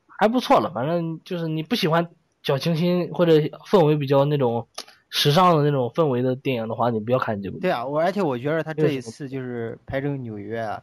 [0.08, 0.72] 还不错了。
[0.74, 2.10] 反正就是你不喜欢
[2.42, 3.34] 小清新或者
[3.70, 4.68] 氛围比较那种
[5.12, 7.60] 时尚的那种氛围的电影的话，你不要看这部。
[7.60, 10.82] 对啊，我而且我觉得他这一次就是拍这个纽约啊。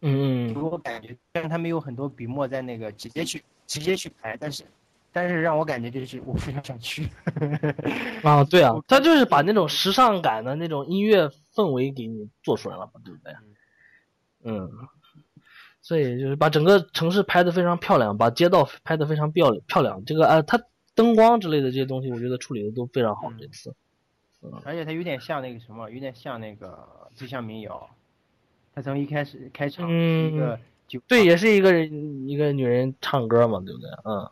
[0.00, 4.62] 嗯，给我感觉，虽然他没有很多笔墨在那个直接去直接去拍，但是，
[5.12, 7.08] 但是让我感觉就是我非常想去。
[8.22, 13.34] 啊，对啊，他就是把那种时尚感的那种音乐氛围给你做出来了嘛，对不对？
[14.44, 14.70] 嗯，
[15.82, 20.04] 所以就是把整个城市拍的非常漂亮，把街道拍的非常漂亮漂亮。
[20.04, 20.60] 这个啊，他
[20.98, 23.32] 灯光之类的这些东西，我觉得处理的都非常好。
[23.38, 23.72] 这次，
[24.42, 27.88] 嗯，而且它有点像那个什么，有点像那个最像民谣。
[28.74, 30.58] 它从一开始开场一个
[30.88, 33.88] 酒，对，也是一个人一个女人唱歌嘛，对不对？
[34.04, 34.28] 嗯，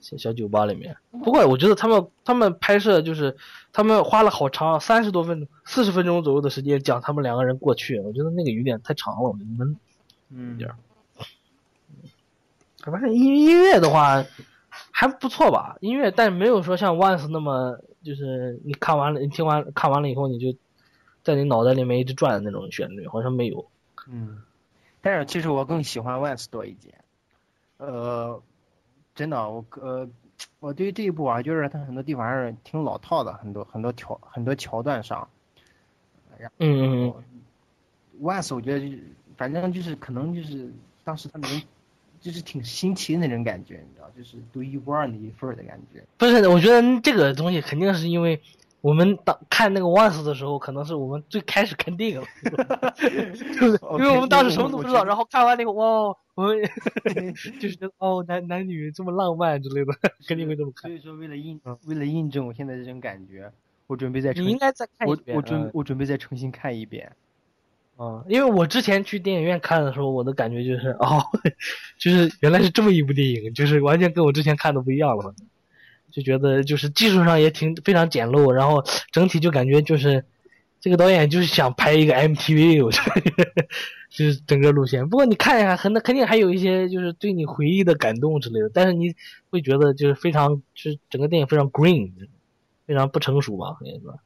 [0.00, 0.96] 小小酒吧里面。
[1.22, 3.36] 不过我觉得他们他们拍摄就是
[3.72, 9.76] 他们花了好长三十多分钟、四十分钟左右的时间讲他们两个人过去，我觉得那个有点太长了，我觉得闷，
[10.30, 10.74] 嗯，点儿。
[12.82, 14.24] 反正音音乐的话
[14.92, 20.58] 还不错吧，音乐，但没有说像 Once 那么就是你看完了，你听完看完了以后你就。
[21.22, 23.70] 在你脑袋里面一直转的那种旋律，好像没有。
[24.08, 24.40] 嗯，
[25.02, 26.94] 但是其实我更喜欢 Once 多一点。
[27.76, 28.42] 呃，
[29.14, 30.08] 真的，我呃，
[30.60, 35.28] 我对于这一部啊，就是它很多地方还是挺老套的，很多很多桥很多桥段上。
[36.38, 37.24] 嗯嗯嗯。
[38.22, 39.02] Once 我觉得就是，
[39.36, 40.72] 反正就是可能就是
[41.04, 41.62] 当时他没
[42.20, 46.04] 就是挺新奇的那种感觉，你知道，就是独一无二的一份儿的感觉。
[46.18, 48.40] 不是，我觉得这个东西肯定是因为
[48.82, 52.22] 我们当看那个 Once 的时候，可能是我们最开始看电影，
[53.58, 56.56] 就是因为我们当时什么都不知道，然后看完那个哇，我们
[57.60, 59.92] 就是觉得哦，男男女这么浪漫之类的，
[60.26, 60.90] 肯定会这么看。
[60.90, 63.50] 所以说，为了印为了印证我现在这种感觉，
[63.86, 65.36] 我准备再重你应该再看一我遍。
[65.36, 67.10] 我准嗯我准备再重新看一遍。
[68.02, 71.22] 嗯，因为我之前去电影院看的时候，我的感觉就是哦，
[71.98, 75.34] 就是原来是这么一部电影，就是完全跟我之前看的不一样了，
[76.10, 78.82] 就觉得就是技术上也挺非常简陋，然后
[79.12, 80.24] 整体就感觉就是
[80.80, 83.66] 这个导演就是想拍一个 MTV，我觉得
[84.08, 85.06] 就是整个路线。
[85.06, 89.14] 不过你看一下，很肯定还有一些就是对你回忆的感动之类的，但是你
[89.50, 92.10] 会觉得就是非常就是整个电影非常 green，
[92.86, 94.18] 非常不成熟吧，可以说。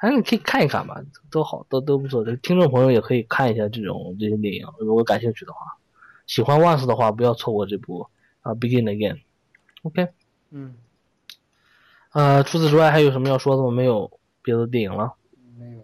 [0.00, 2.24] 反正你可以看一看吧，都好，都都不错。
[2.24, 5.60] 这个听众朋友也可以看一下这种这些电影，如果感兴趣的话，
[6.26, 8.06] 喜欢 Once 的话，不要错过这部
[8.42, 9.14] 啊《Begin Again》。
[9.82, 10.08] OK，
[10.50, 10.74] 嗯，
[12.12, 13.70] 呃，除此之外还有什么要说的吗？
[13.70, 15.14] 没有别的电影了。
[15.56, 15.82] 没有。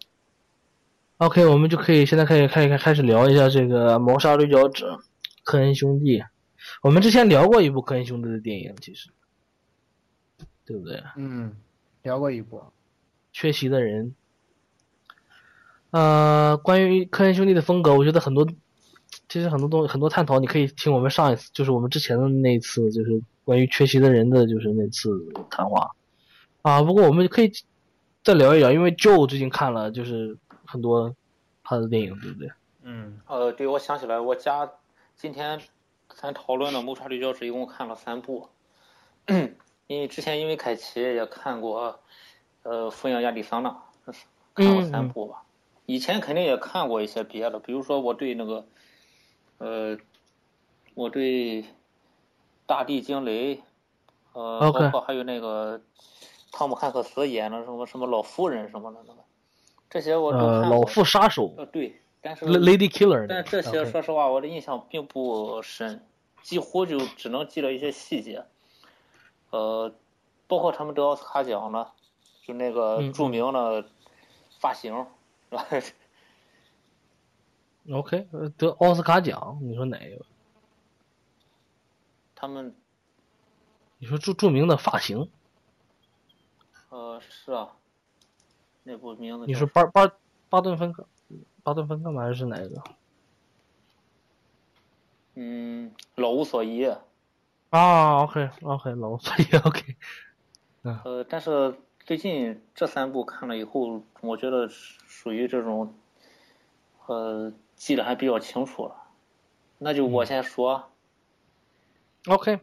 [1.18, 4.84] OK，我们就可以现在可以开始开始聊一下这个《谋杀对角趾》
[5.44, 6.22] 科恩兄弟。
[6.82, 9.10] 我们之前聊过一部科恩兄弟的电影，其实，
[10.66, 11.02] 对不对？
[11.16, 11.56] 嗯，
[12.02, 12.62] 聊过一部。
[13.32, 14.14] 缺席的人。
[15.90, 18.46] 呃，关于科恩兄弟的风格，我觉得很多，
[19.28, 25.10] 其实很多东很多探讨，你可以听我们上一次，就是我们之前的那一次，就是关于缺席的人的，就是那次
[25.50, 25.90] 谈话。
[26.62, 27.52] 啊，不过我们可以
[28.22, 31.14] 再聊一聊，因为 Joe 最近看了就是很多
[31.62, 32.48] 他的电影，对不对？
[32.84, 34.70] 嗯，呃，对，我想起来，我家
[35.14, 35.60] 今天
[36.08, 38.48] 咱讨论的《谋杀对角者》一共看了三部，
[39.88, 42.00] 因为之前因为凯奇也看过，
[42.62, 43.70] 呃，《抚养亚利桑那》，
[44.54, 45.42] 看过三部吧。
[45.86, 48.66] 以前肯定也看过一些别的，比如说我对那个，
[49.58, 49.98] 呃，
[50.94, 51.62] 我对
[52.66, 53.56] 《大地惊雷》，
[54.32, 55.80] 呃包括还有那个
[56.52, 59.20] 汤姆汉克斯演的什么什么老夫人什么的那个，
[59.90, 60.78] 这些我都呃，看过。
[60.78, 66.06] 老妇杀手呃，对，但是 Lady Killer 但这些说实话，我的印象并不深，
[66.42, 68.44] 几乎就只能记得一些细节。
[69.50, 69.92] 呃，
[70.46, 71.88] 包括他们得奥斯卡奖呢，
[72.52, 73.84] 就那个嗯著名的
[74.60, 75.06] 发型，
[75.50, 75.66] 是吧
[77.90, 80.24] ？OK，呃得奥斯卡奖，你说哪个？
[82.34, 82.74] 他们
[83.98, 85.30] 你说著著名的发型，
[86.90, 87.76] 呃是啊，
[88.82, 90.12] 那部名字你说巴巴
[90.48, 91.06] 巴顿芬克，
[91.62, 92.22] 巴顿芬克吗？
[92.22, 92.82] 还是哪个？
[95.34, 96.84] 嗯老无所依，
[97.70, 99.96] 啊，OK OK，老无所依 OK，
[100.82, 101.74] 呃，但是
[102.12, 105.98] 最近这三部看了以后，我觉得属于这种，
[107.06, 108.94] 呃，记得还比较清楚了。
[109.78, 110.92] 那就我先说
[112.26, 112.60] ，OK，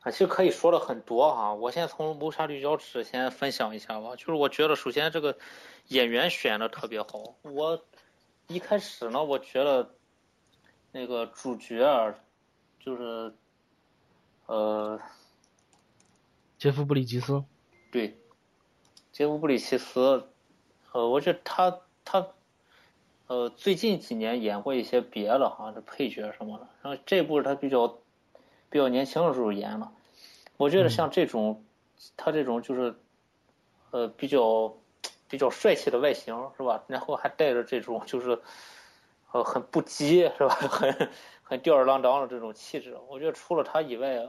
[0.00, 1.54] 啊，其实可以说的很多哈。
[1.54, 4.16] 我先从《谋杀绿脚趾》先分享一下吧。
[4.16, 5.38] 就是我觉得，首先这个
[5.86, 7.36] 演员选的特别好。
[7.42, 7.80] 我
[8.48, 9.94] 一开始呢，我觉得
[10.90, 12.18] 那个主角儿
[12.80, 13.32] 就是，
[14.46, 15.00] 呃，
[16.58, 17.44] 杰夫布里吉斯，
[17.90, 18.16] 对，
[19.10, 20.28] 杰夫·布里奇斯，
[20.92, 22.28] 呃，我觉得他他，
[23.26, 26.68] 呃，最近几年演过一些别的哈，这配角什么的。
[26.82, 27.88] 然后这部他比较
[28.68, 29.92] 比较年轻的时候演了。
[30.56, 31.64] 我觉得像这种，
[32.16, 32.94] 他这种就是，
[33.90, 34.76] 呃，比较
[35.28, 36.84] 比较帅气的外形是吧？
[36.86, 38.40] 然后还带着这种就是，
[39.32, 40.54] 呃，很不羁是吧？
[40.70, 41.10] 很
[41.42, 42.96] 很吊儿郎当的这种气质。
[43.08, 44.28] 我觉得除了他以外，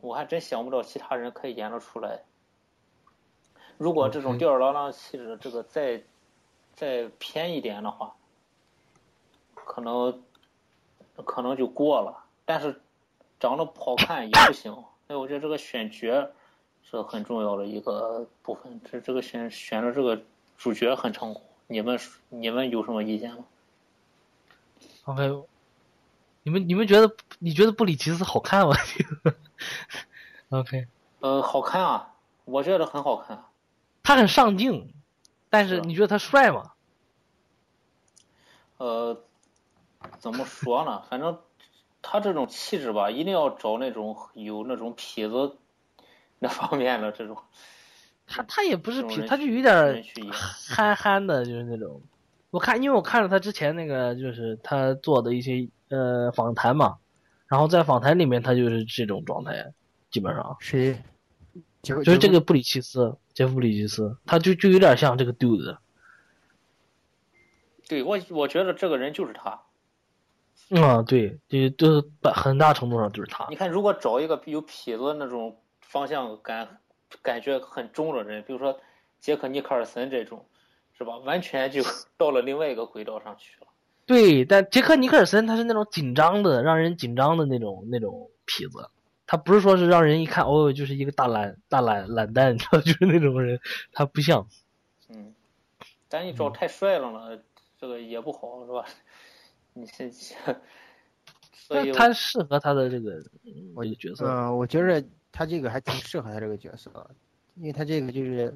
[0.00, 2.24] 我还真想不到其他人可以演得出来。
[3.80, 6.02] 如果这种吊儿郎当的气质，这个再
[6.74, 8.14] 再偏一点的话，
[9.54, 10.22] 可能
[11.24, 12.24] 可能就过了。
[12.44, 12.78] 但是
[13.38, 16.30] 长得不好看也不行，所以我觉得这个选角
[16.82, 18.78] 是很重要的一个部分。
[18.84, 20.20] 这这个选选的这个
[20.58, 21.42] 主角很成功。
[21.66, 23.44] 你们你们有什么意见吗
[25.06, 25.42] ？OK，
[26.42, 28.76] 你们你们觉得你觉得布里奇斯好看吗
[30.50, 30.86] ？OK，
[31.20, 32.12] 呃，好看啊，
[32.44, 33.42] 我觉得很好看。
[34.10, 34.92] 他很上镜，
[35.48, 36.72] 但是是你觉得他帅吗？
[38.78, 39.22] 呃，
[40.18, 41.00] 怎么说呢？
[41.08, 41.38] 反正
[42.02, 45.56] 他这种气质吧，一定要找那种有那种痞子
[46.40, 47.36] 那方面的这种。
[48.26, 52.02] 他他也不是痞，他就有点憨憨的，就是那种。
[52.50, 56.98] 我看，因为我看了他之前那个，就是他做的一些呃访谈嘛，
[57.46, 59.72] 然后在访谈里面他就是这种状态，
[60.10, 61.00] 基本上谁？
[61.82, 65.76] 杰就是这个布里奇斯，杰夫布里奇斯，他就就有点像这个 dude。
[67.88, 69.60] 对我，我觉得这个人就是他，
[70.68, 73.56] 嗯，对，就都是大很大程度上就是他你。
[73.56, 76.78] 看，如果找一个有痞子那种方向感
[77.22, 78.78] 感觉很重的人，比如说
[79.18, 80.46] 杰克尼克尔森这种，
[80.96, 81.16] 是吧？
[81.18, 81.82] 完全就
[82.16, 83.66] 到了另外一个轨道上去了。
[84.06, 88.88] 对，但杰克尼克尔森他是那种紧张的，让人紧张的那种那种痞子，
[89.30, 93.60] 他不是说是让人一看哦就是一个大懒大懒懒蛋，你知道，就是那种人，
[93.92, 94.44] 他不像。
[95.08, 95.32] 嗯，
[96.08, 97.40] 但你找太帅了呢，
[97.78, 98.84] 这个也不好，是吧？
[99.72, 100.10] 你是，
[101.52, 104.26] 所以他适合他的这个嗯这个角色。
[104.26, 106.90] 嗯，我觉着他这个还挺适合他这个角色，
[107.54, 108.52] 因为他这个就是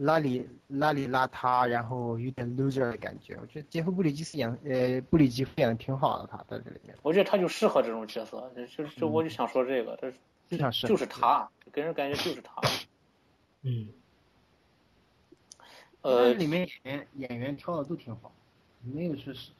[0.00, 3.36] 邋里邋里邋遢，然后有点 loser 的感觉。
[3.40, 10.10] 我觉得杰夫布里吉斯演呃布里吉夫演的挺好的，他在这里面我觉得他就适合这种角色，就就就我就想说这个，他
[10.48, 10.88] 就想适合。
[10.88, 12.62] 就是他，给人感觉就是他。
[13.62, 13.88] 嗯，
[16.00, 18.32] 呃，里面演员演员挑的都挺好，
[18.82, 19.50] 没有说是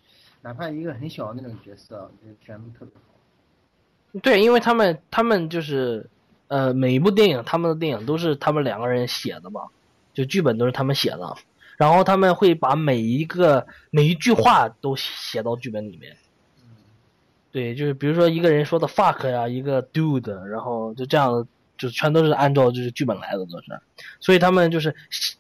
[0.41, 4.21] 哪怕一个很小的那种角色，就全部特别好。
[4.23, 6.09] 对，因为他们他们就是
[6.49, 9.69] 呃每一部电影他们的电影都是他们两个人写的嘛，
[10.13, 11.37] 就剧本都是他们写的，
[11.77, 16.17] 然后他们会把每一个每一句话都写到剧本里面。
[17.53, 21.47] 对，就是比如说一个人说的 fuck 呀，一个 dude，然后就这样的，
[21.77, 23.81] 就全都是按照就是剧本来的都是，
[24.21, 24.95] 所以他们就是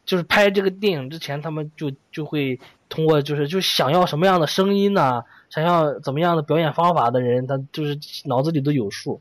[0.04, 9.20] 就是拍这个电影之前，他们就就会通过就是就想要什么样的声音呢、想要怎么样的表演方法的人，他就是脑子里都有数。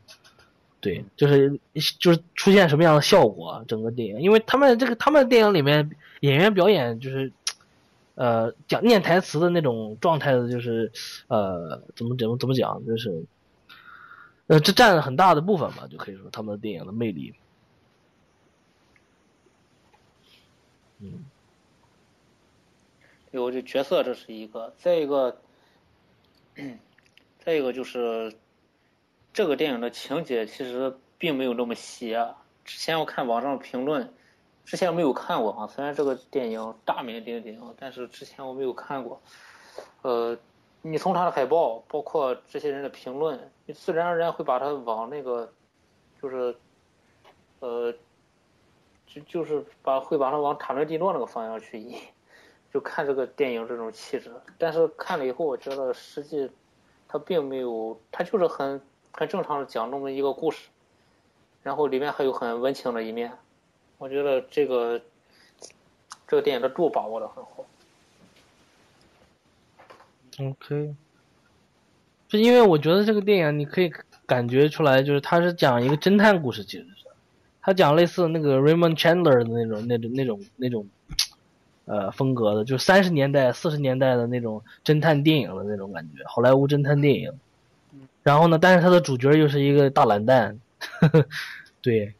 [0.81, 1.59] 对，就是
[1.99, 5.89] 就是出现什么样的效果，整个电影，因为他们这个他们电影里面
[6.21, 7.31] 演员表演就是，
[8.15, 10.91] 呃，讲念台词的那种状态的，就是
[11.27, 13.25] 呃，怎么怎么怎么讲，就是，
[14.47, 17.33] 呃，这占了很大的部分吧，就可以说他们的电影的魅力。
[21.01, 21.25] 嗯，
[23.31, 25.41] 对，我觉得角色这是一个，再一个，
[27.39, 28.33] 再一个就是
[29.39, 32.27] 这个电影的情节其实并没有那么邪。
[32.65, 34.13] 之前我看网上评论，
[34.65, 39.21] 之前没有看过啊，虽然这个电影大名鼎鼎，但是之前我没有看过。
[40.01, 40.37] 呃，
[40.81, 45.49] 你从它的海报，包括这些人的评论，你自然而然会把它往那个，
[46.21, 46.53] 就是，
[47.61, 47.93] 呃，
[49.07, 51.97] 就就是把会把它往塔伦蒂诺那个方向去引。
[52.73, 56.51] 就看这个电影这种气质，但是看了以后，我觉得实际
[57.07, 58.81] 它并没有，它就是很
[59.19, 60.69] 很正常的讲这么一个故事，
[61.61, 63.33] 然后里面还有很温情的一面，
[63.97, 64.97] 我觉得这个
[66.25, 67.65] 这个电影的度把握的很好。
[70.39, 70.95] OK，
[72.29, 73.91] 就因为我觉得这个电影你可以
[74.25, 77.05] 感觉出来，就是它是讲一个侦探故事，其实是，
[77.61, 80.87] 它讲类似那个 Raymond Chandler 的那种、那种、那种、那种，
[81.83, 87.37] 呃，风格的，就三十年代、四十年代的那种侦探电影的那种感觉，好莱坞侦探电影。
[88.23, 90.59] 然后呢，但是它的主角又是一个大懒蛋，
[90.99, 91.25] 呵 呵
[91.81, 92.13] 对，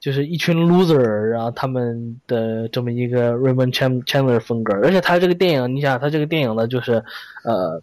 [0.00, 7.04] 就是一群 loser，然后他们的这么一个 Raymond Chan- Chandler 风格，而且他这个电影，你想他这个电影呢，就是
[7.44, 7.82] 呃，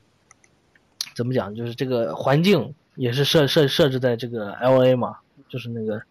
[1.16, 6.02] 怎么讲，就是这个环境也是设设设置在这个 L A 嘛，就是那个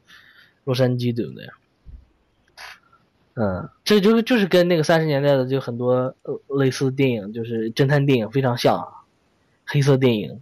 [0.64, 1.46] 洛杉矶，对不对？
[3.34, 8.86] 嗯，这就是就是跟那个三十年代的就很多呃类似的电影，就是侦探电影非常像，
[9.66, 10.40] 黑色电影。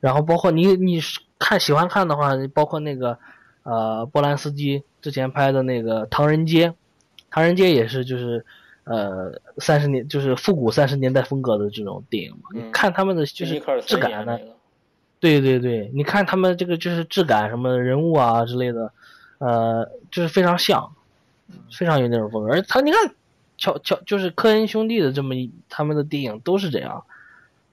[0.00, 3.18] 然后包括你你是看喜欢看的话，包括那个
[3.62, 6.68] 呃波兰斯基之前拍的那个《唐人街》，
[7.30, 8.44] 《唐人街》也是就是
[8.84, 12.50] 呃三十年就是复古三十年代风格的这种电影嘛。
[12.52, 14.38] 你嗯看他们的就是质感呢
[15.18, 18.92] 对对对，你看他们这个就是质感什么人物啊之类的，
[19.38, 20.92] 呃，就是非常像，
[21.72, 22.50] 非常有那种风格。
[22.52, 23.14] 而他你看，
[23.56, 27.02] 乔乔就是科恩兄弟的这么一他们的电影都是这样，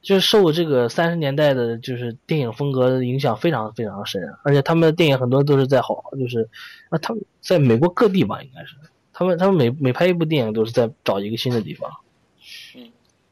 [0.04, 6.48] 就是受这个三十年代的就是电影风格的影响非常非常深，而且他们的电影很多都是在好就是
[6.90, 8.76] 啊他们在美国各地吧应该是，
[9.14, 11.90] 他们他们每每拍一部电影都是在找一个新的地方，
[12.76, 12.92] 嗯，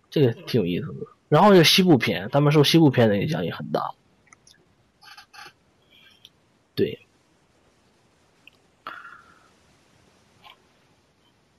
[0.09, 1.05] 这个挺有意思的。
[1.27, 3.91] 然后就西部片，他们受西部片的影响也很大。
[6.73, 6.99] 对。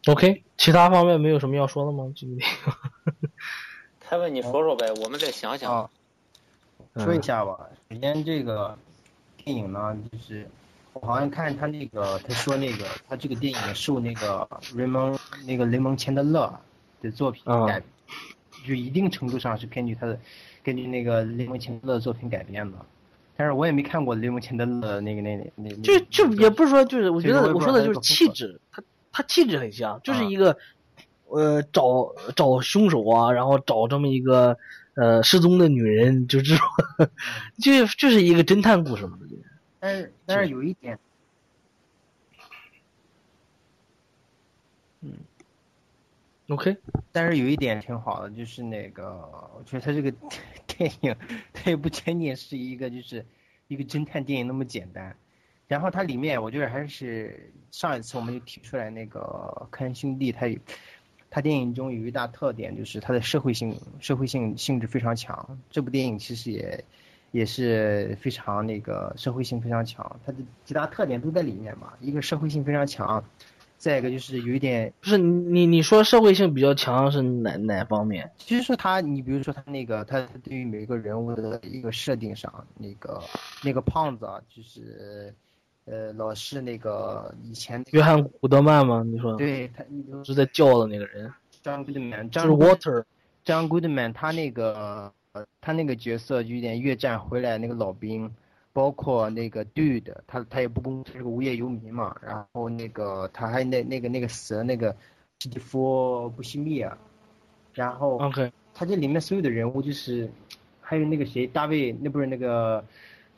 [0.06, 2.12] OK，其他方面没有什么要说的吗？
[2.16, 3.30] 这个电影
[4.12, 5.74] 凯文，你说说呗，我们再想想。
[5.74, 5.90] 啊，
[6.96, 7.58] 说一下吧。
[7.88, 8.76] 首先，这个
[9.42, 10.46] 电影呢，就是
[10.92, 16.60] 我好像看他那个，他说那个他这个电影受那个雷蒙那个雷蒙钱德勒
[17.00, 17.82] 的作品嗯改，
[18.68, 20.20] 就一定程度上是根据他的
[20.62, 22.76] 根据那个雷蒙钱德勒的作品改编的。
[23.34, 30.58] 但是我也没看过雷蒙钱德勒那个那那就就也不是说就是，我觉得我说的就是气质，他他气质很像，就是啊一个
[31.32, 34.56] 呃找找凶手啊，然后找这么一个
[34.94, 36.66] 呃失踪的女人，就这种，
[37.60, 39.18] 就就是一个侦探故事嘛。
[39.80, 40.98] 但是但是有一点，
[45.00, 45.12] 嗯
[46.48, 46.76] ，OK，
[47.10, 49.10] 但是有一点挺好的，就是那个，
[49.58, 50.12] 我觉得他这个
[50.68, 51.16] 电影，
[51.52, 53.26] 它也不仅仅是一个就是
[53.66, 55.16] 一个侦探电影那么简单。
[55.66, 60.46] 然后它里面，我觉得还是上一次我们就提出来那个科恩兄弟，他
[61.34, 65.58] 他电影中有一大特点，就是他的社会性社会性性质非常强。
[65.70, 66.84] 这部电影其实也
[67.30, 71.94] 也是非常那个社会性非常强，它的几大特点都在里面嘛。
[72.00, 73.24] 一个社会性非常强，
[73.78, 78.30] 再一个就是有一点不是你你说社会性比较强是哪哪方面？
[78.36, 83.22] 其实说他，你比如说他那个他对于每个人物的一个设定上，那个
[83.64, 85.34] 那个胖子啊，就是。
[85.84, 89.02] 呃，老是那个以前约翰古德曼吗？
[89.04, 89.84] 你说对他
[90.22, 91.28] 是在叫的那个人
[91.64, 95.12] ，John Goodman，就是 Water，John Goodman，他那个
[95.60, 98.32] 他那个角色就有点越战回来那个老兵，
[98.72, 104.94] 包括那个 Dude，他他也不公，他是个无业游民嘛，然后那个他还那那个那个死了那个
[105.40, 106.96] 史蒂夫布西密尔，
[107.74, 110.30] 然后 OK，他这里面所有的人物就是，
[110.80, 112.84] 还有那个谁，大卫，那不是那个。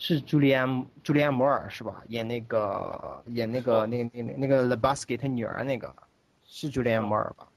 [0.07, 2.03] 是朱莉安朱莉安摩尔是吧？
[2.09, 5.91] 演那个演那个那那那那个 The Basket 他女儿那个，
[6.45, 7.49] 是朱莉安摩尔吧？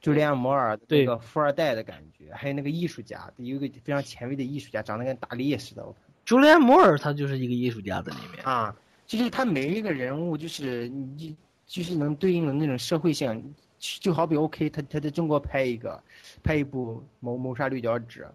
[0.00, 5.84] 朱莉安摩尔那个富二代的感觉，还有那个艺术家，有一个非常前卫的艺术家，长得跟大力似的。
[6.24, 8.74] 朱莉安摩尔他就是一个艺术家在里面啊，
[9.06, 11.36] 就是他每一个人物就是你
[11.66, 16.02] 就是能对应的那种社会性，就好比 OK 他他在中国拍一个
[16.42, 18.26] 拍一部谋谋杀绿脚趾。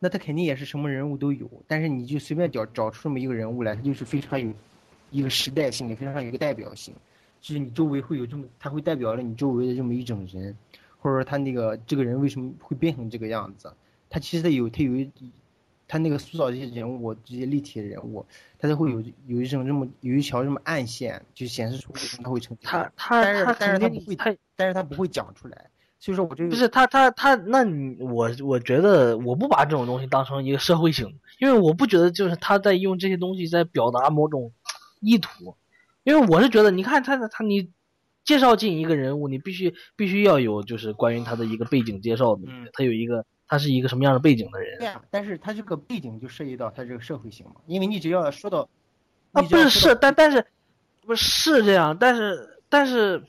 [0.00, 4.52] 那他肯定也是什么人物都有，但是你就随便找找出这么一个人物来，他就是非常有
[5.10, 6.94] 一个时代性，也非常有一个代表性，
[7.40, 10.56] 就是你周围会有这么，他会代表了你周围的这么一种人，
[10.98, 13.72] 或者说他那个这个人为什么会变成这个样子，
[14.08, 15.10] 他其实他有他有一，
[15.88, 18.24] 他那个塑造这些人物这些立体的人物，
[18.58, 25.66] 他都会有有一种这么有一条这么暗线，就显示出为什么他会成他他但是但是他不会他但是他不会讲出来。
[26.00, 34.52] 所以说，我这个不是他他他，那你我我觉得我不把这种东西当成一个社会性，因为我不觉得就是他在用这些东西在表达某种
[35.00, 35.56] 意图，
[36.04, 37.68] 因为我是觉得，你看他他你
[38.24, 42.42] 介绍进一个人物，你必须必须要有就是关于他的一个背景介绍的，
[42.72, 44.78] 他有一个他是一个什么样的背景的人。
[44.78, 48.68] 对呀，但是他这个背景就涉及到他这个社会性嘛，因为你只要说到
[49.32, 50.46] 啊不是是，但但是
[51.00, 53.20] 不是这样，但是但是。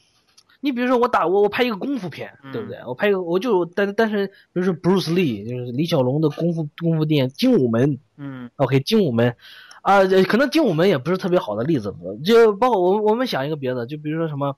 [0.62, 2.80] 你比如说我打我我拍一个功夫片，对不对？
[2.86, 9.32] 我拍一个我就但但是比如说 Bruce Lee 就是李小龙的功夫功夫电影《精武门》，嗯，OK《精武门》，
[9.82, 11.96] 啊，可能《精武门》也不是特别好的例子，
[12.26, 14.58] 就包括我我们想一个别的，就比如说什么，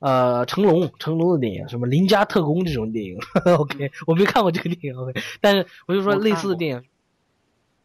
[0.00, 3.18] 呃，成龙成龙的电影，什么《邻家特工》这种电影，
[3.58, 6.82] OK，我没看过这个电影，OK，但是我就说类似的电影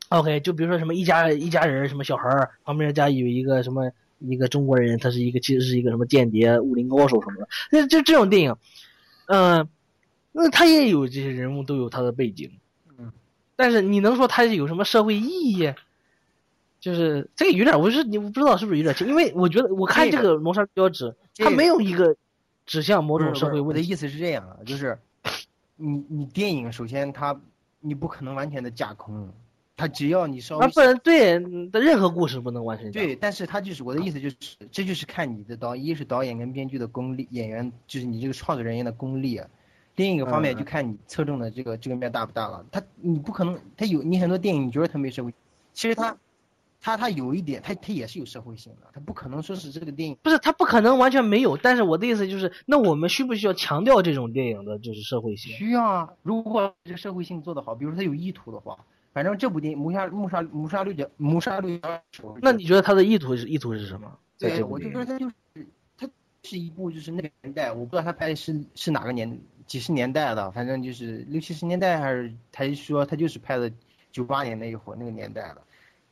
[0.09, 3.91] ，OK，就比如说什么一家一家人什么小孩儿旁边家有一个什么。
[4.19, 8.55] 一个中国人，他是一个其实是一个什么间谍、武林高手什么的，那就这种电影，
[9.27, 9.67] 嗯，
[10.31, 12.51] 那他也有这些人物都有他的背景，
[12.97, 13.11] 嗯，
[13.55, 15.73] 但是你能说他有什么社会意义？
[16.79, 21.05] 就是这个有点，我是你不知道是不是有点因为我觉得我看这个《谋杀标志》，
[21.43, 22.15] 它没有一个
[22.67, 23.59] 指向某种社会。
[23.59, 24.95] 我的意思是这样啊，就是
[25.77, 27.35] 你你电影首先它
[27.79, 29.33] 你不可能完全的架空。
[29.77, 31.37] 他只要你稍微，啊，不能对
[31.69, 34.37] 的任何故事不能完全对，但是他就是我的意思就是，
[34.71, 39.41] 这就是看你的导，一是导演跟编剧的功力，演员就是你这个创作人员的功力，
[39.97, 42.65] 另一个方面就看你侧重的这个这个面大不大了。
[42.71, 45.33] 他你不可能，他有你很多电影你觉得他没社会，
[45.73, 46.15] 其实他，
[46.79, 55.51] 他他有一点，他他也是有社会性的，他不可能说是这个电影不是他不可能完全没有，但是我的意思就是，那我们需不需要强调这种电影的就是社会性？
[55.51, 58.77] 需要啊，如果这个社会性做得好，比如说他有意图的话。
[59.15, 61.87] 反正这部电影《谋杀谋杀谋杀绿角谋杀绿角》，
[62.41, 64.19] 那你觉得他的意图是意图是什么？
[64.37, 65.65] 对，我就觉得他就是
[65.97, 66.05] 他
[66.43, 73.71] 是一部就是那个年代，我不知道他拍的是是哪个年几十年代的，反正就是六七十年代还是还是说他就是拍的
[74.11, 75.61] 九八年那一会儿那个年代的，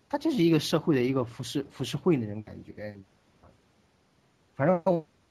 [0.07, 2.95] 他就是一个社会的一个浮世浮世绘那种感觉，
[4.55, 4.81] 反正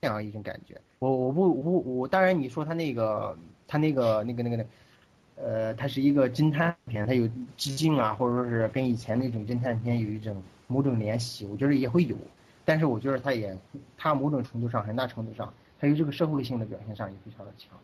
[0.03, 0.79] 这样一种感觉。
[0.99, 3.35] 我我不我我当然你说他那个
[3.67, 4.67] 他那个那个那个那。
[5.37, 12.17] 呃，它是一个侦探片，它有致敬啊，或者说是跟以前那种侦探片有一种某种联系，我觉得也会有。
[12.65, 13.59] 但是我觉得它也，
[13.97, 17.77] 它某种程度上，很大程度上，它有这个社会性的表现上也非常的强。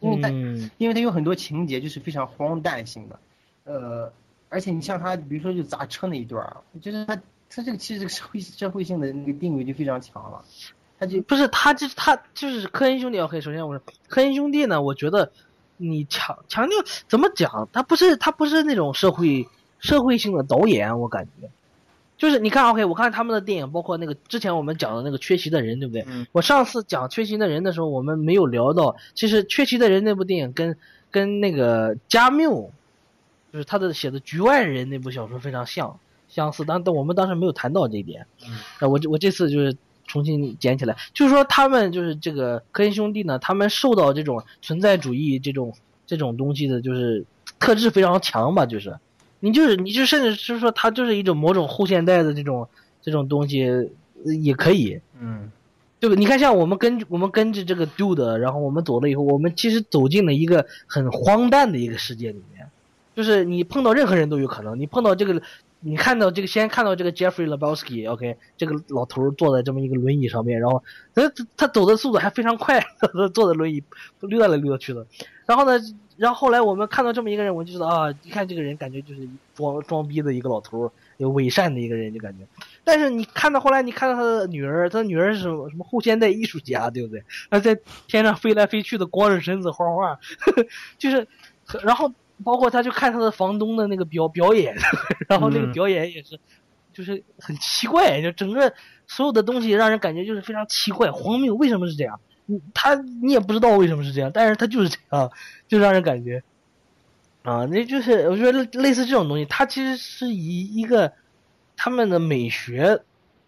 [0.00, 0.28] 因为它，
[0.76, 3.18] 因为它有很多情节就是非常荒诞性的，
[3.64, 4.12] 呃，
[4.50, 7.16] 而且你像它，比如说就砸车那一段儿，就是它，
[7.48, 10.44] 它这个其实这个社会社会性的那个定位就非常强了。
[10.98, 13.18] 他就不是他，就是他就是科恩兄弟。
[13.20, 15.32] OK，首先我说科恩兄弟呢，我觉得。
[15.76, 17.68] 你强强调怎么讲？
[17.72, 19.48] 他不是他不是那种社会
[19.78, 21.48] 社会性的导演，我感觉。
[22.18, 26.04] 就是你看，OK，我看他们的电影，包括那个之前我们讲的那个《缺席的人》，对不对？
[26.06, 30.76] 嗯我上次讲《缺席的人》的时候，我们没有聊到，其实《缺席的人》那部电影跟
[31.10, 32.70] 跟那个加缪，
[33.52, 35.98] 就是他的写的《局外人》那部小说非常像
[36.28, 38.24] 相似，但但我们当时没有谈到这一点。
[38.46, 45.74] 嗯呃，我这我这次就是重新捡起来，就是说他们就是这个科恩兄弟呢，他们受到这种存在主义这种
[46.06, 47.24] 这种东西的，就是
[47.58, 48.96] 特质非常强吧，就是。
[49.40, 52.68] 你就是你就甚至是说他就是一种某种后现代的这种
[53.00, 53.64] 这种东西
[54.24, 55.50] 呃也可以，嗯。
[55.98, 56.16] 对吧？
[56.18, 62.66] 你看，像我们跟我们跟着这个 dude，然后我们走了以后，我们其实走进了一个很荒诞的一个世界里面，
[63.14, 65.40] 就是你碰到任何人都有可能，你碰到这个，
[65.84, 70.82] 你看到这个先看到这个 Jeffrey Lebowski，OK，、这个老头坐在这么一个轮椅上面，然后
[71.14, 71.22] 他
[71.56, 73.82] 他走的速度还非常快， 他坐在轮椅
[74.20, 75.04] 溜达来溜达去的，
[75.44, 75.72] 然后呢，
[76.16, 82.46] 然后后来我们看到这么一个人，我就知道啊，一看这个人感觉就是装装逼的一个老头，有伪善的一个人，就感觉。
[82.84, 87.24] 但是你看到后来，你看到他的女儿，他的女儿是什么什么后现代艺术家，对不对？
[87.50, 87.76] 他在
[88.06, 90.66] 天上飞来飞去的，光着身子画画，呵 呵
[90.96, 91.26] 就是，
[91.82, 92.12] 然后
[92.42, 94.74] 包括他就看他的房东的那个表表演，
[95.28, 95.72] 然后那个嗯。
[95.72, 96.38] 表演也是，
[96.92, 98.72] 就是很奇怪，就整个
[99.06, 102.20] 所有的东西让人感觉就是非常奇怪、荒谬，为什么是这样？
[102.46, 105.30] 你他你也不知道为什么是这样，但是他就是这样，
[105.68, 106.42] 就让人感觉，
[107.42, 111.12] 啊，那就是我觉得类似这种东西，它其实是以一个
[111.76, 113.00] 他们的美学，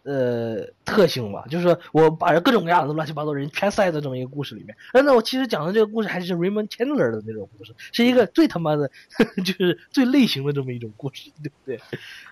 [0.05, 4.77] 呃，特性吧，就是说我把各种各样的乱七八糟人全塞在这么一个故事里面。
[4.93, 8.91] 而那我其实讲的这个故事还是 Raymond Chandler 的那种故事，是一个最他妈的，
[9.45, 11.81] 就是最类型的这么一种故事，对不对？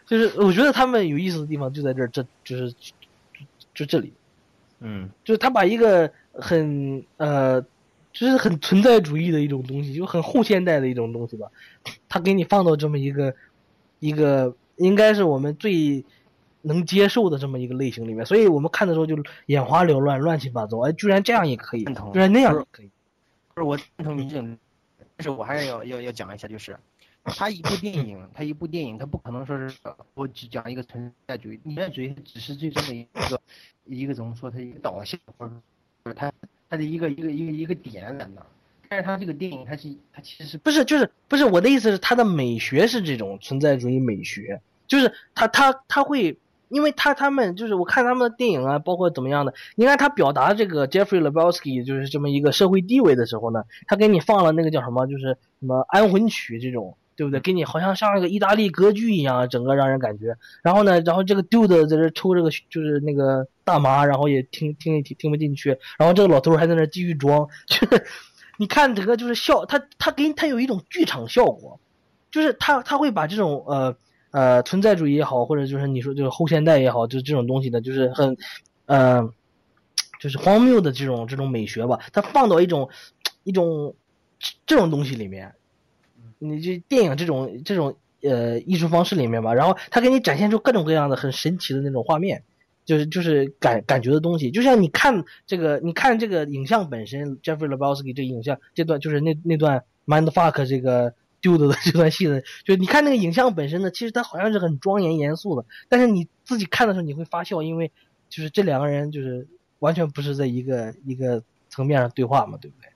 [0.06, 2.92] 就是我觉得他们有意思的地方就在这儿，这就是就
[3.74, 4.12] 就这里。
[4.84, 7.62] 嗯就是他把一个很呃，
[8.12, 11.46] 就是很存在主义的一种东西，就很后现代的一种东西吧，
[12.08, 13.34] 他给你放到这么一个
[14.00, 16.04] 一个应该是我们最
[16.62, 22.90] 能接受的这么一个类型里面，所以我们看的时候就眼花缭乱、乱七八糟，哎，居然这样也可以，居然那样也可以，
[23.52, 24.56] 不是我认同你这种，
[25.16, 26.76] 但是我还是要要要讲一下，就是
[27.24, 33.40] 他一部电影， 他一部电影，他不可能说是呃我只讲一个存在主义，存在主义只是最终的一个
[33.84, 35.52] 一个怎么说，它一个导向，或者
[36.04, 36.32] 说它
[36.70, 38.42] 它的一个一个一个一个点在那。
[38.88, 46.38] 但是他这个电影，它是它其实不是就是不是我的意思是他的美学是这种存在主义美学，就是他他他会。
[46.72, 57.38] 因为他他们就是我看他们的电影啊，包括怎么样的，你看他表达这个 Jeffrey Lebowski 就是这么一个社会地位的时候呢，他给你放了那个叫什么，就是什么安魂曲这种，对不对？
[57.40, 60.34] 给你好像像那个意大利歌剧一样，整个让人感觉。
[60.62, 68.02] 然后呢，然后这个 dude 在这抽这个就是那个大麻，然后也听听听听不进去，然后这个老头还在那继续装，就是
[68.56, 71.78] 你看整个就是笑，他他给你他有一种剧场效果，
[72.30, 73.94] 就是他他会把这种呃。
[74.33, 78.35] 呃，存在主义也好，或者就是你说就是后现代也好，就是这种东西呢，就是很，
[78.87, 79.22] 呃，
[80.18, 82.89] 就是荒谬的这种这种美学吧，它放到一种
[83.45, 83.95] 一种
[84.64, 85.53] 这种东西里面，
[86.39, 92.43] 你这电影这种这种呃艺术方式里面吧，然后它给你展现出各种各样的很神奇的那种画面，
[92.87, 101.12] 就是就是感感觉的东西，就像你看这个，你看这个影像本身，Jeffrey Lebowski 这影像这段就是那那段 Mindfuck 这个。
[101.43, 107.90] 丢的这段戏的，就你看那个影像本身呢，其实它好像是很庄严严肃的，但是你自己看的时候你会发笑，因为
[108.30, 109.47] 就是这两个人就是
[109.80, 112.88] 完全不是在一个一个层面上对话嘛，对不对？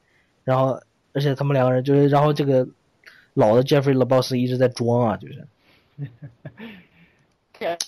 [0.45, 0.81] 然后
[1.13, 2.67] 而且他们两个人就是，然后这个
[3.35, 5.47] 老的 Jeffrey LeBos 一直在装啊，就是。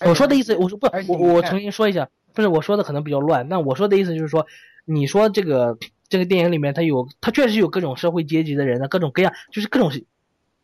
[0.05, 4.47] 我说的意思，我说不，我我重新说一下，不是我说的可能比较乱，但我说的意思就是说，
[4.85, 5.79] 你说这个
[6.09, 9.93] 这个电影里面他有，他确实有各种社会阶级的人呢，各种各样，就是各种。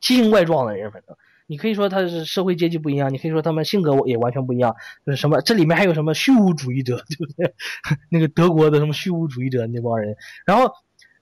[0.05, 4.77] 奇形怪状的人，反正你可以说他是社会阶级不一样，你可以说他们性格也完全不一样。
[5.07, 7.55] 就是什么，这里面还有什么虚无主义者，对不对？
[8.11, 10.71] 那个德国的什么虚无主义者那帮人，然后，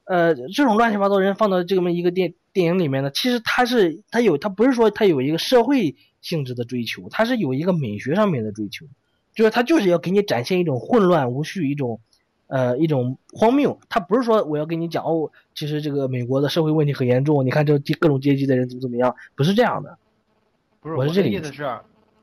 [0.04, 8.86] 呃，这种乱七八糟人放到这么一个电电影里面呢，其实他是他有他不是说他有一个社会性质的追求，他是有一个美学上面的追求，
[9.32, 12.00] 就是他就是要给你展现一种混乱无序一种。
[12.52, 19.96] 呃，一种荒谬，他不是说我要跟你讲哦，其实这个美国的社会问题很严重，你看这各种阶级的人怎么怎么样，不是这样的。
[20.82, 21.66] 不是我是这个意思是，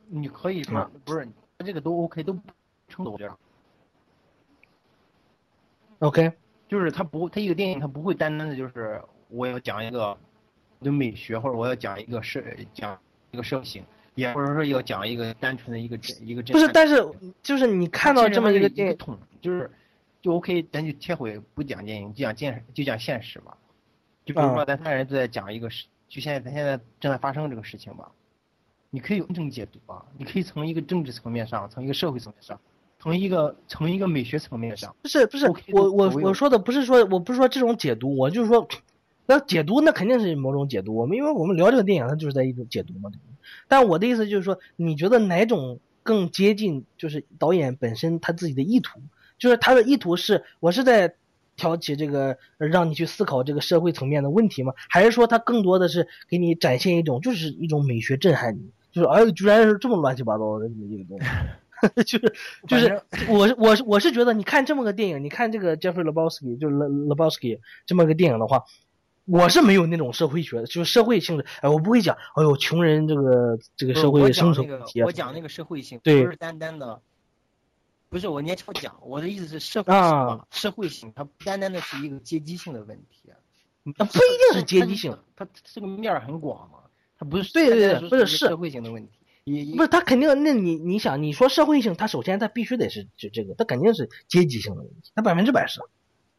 [0.07, 1.27] 你可以说不是
[1.65, 2.37] 这个都 OK 都
[2.87, 3.35] 称我觉得。
[5.97, 6.31] OK，
[6.67, 10.15] 就是他不，他一个电影他不会单单的就是我要讲一个
[10.79, 12.39] 的美学，或者我要讲一个社
[12.71, 12.95] 讲
[13.31, 17.03] 一个社会性，也或者说要讲一个单纯的一个一个不是，但是
[17.41, 19.67] 就是你看到这么一个电影，就是。
[20.29, 23.57] 就 OK，咱就切回不讲电影，就讲现就讲现实吧。
[24.23, 28.11] 就比如说咱三个人都在讲一个事，就现在咱现在正在发生这个事情吧，
[28.91, 32.59] 你可以用这种解读啊，你可以从一个政治层面上，从一个社会层面上，
[32.99, 38.67] 从一个从一个美学层面上，不是不是 OK 我我我说的不是说我不是说这种解读，我就是说，
[39.25, 40.93] 那解读那肯定是某种解读。
[40.93, 43.09] 我们因为我们聊这个电影，它就是在一种解读嘛。
[43.67, 48.99] 但我的意思就是说，你觉得哪种更接近就是导演本身他自己的意图？
[49.39, 51.15] 就是他的意图是我是在
[51.55, 54.73] 挑起这个呃让你去思考这个社会层面的问题吗？
[54.89, 58.69] 还是说他更多的是给你展现一种就是一种美学震撼你？
[58.91, 61.25] 就是哎呦，居然是这么乱七八糟的这么一个东西。
[62.03, 62.33] 就是
[62.67, 68.61] 就是我是我是我是觉得你看这么个电影，你看这个 Jeffrey Lebowski 就是 Le Lebowski 这么个电影的话，
[69.23, 71.45] 我是没有那种社会学的，就是社会性质。
[71.61, 75.05] 哎，我不会讲，哎呦，穷人这个这个社会生存问题啊。
[75.05, 77.01] 我讲那个社会性，对不是单单的，
[78.09, 83.31] 不是我年超讲，我的意思是社会性啊，社会性它不单单的是一个阶级性的问题，
[83.83, 86.79] 那不一定是阶级性，它它这个面儿很广嘛，
[87.17, 95.79] 它不是对对对不是是社会性的问题，也不是它肯定，那你你想，你说社会性，它首先它必须得是就这个，它肯定是阶级性的问题，它百分之百是。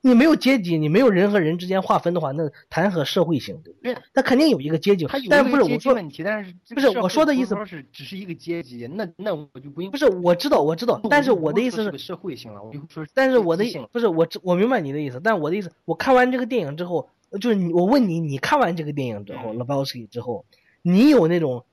[0.03, 3.95] 你没有阶级，你没有人和人之间划分的话，那谈何社会性，对不对？
[3.95, 20.47] 对他肯定有一个阶级但不是我说，级问题，但是不是我说的意思说是只是一个阶级，那那我就不应不是我知道我知道，但是我的意思是社会性了，我就说但是我的不是我知我明白你的意思，但我的意思，我看完这个电影之后，就是你我问你，你看完这个电影之后嗯，Lebowski 之后，
[20.83, 21.65] 你有那种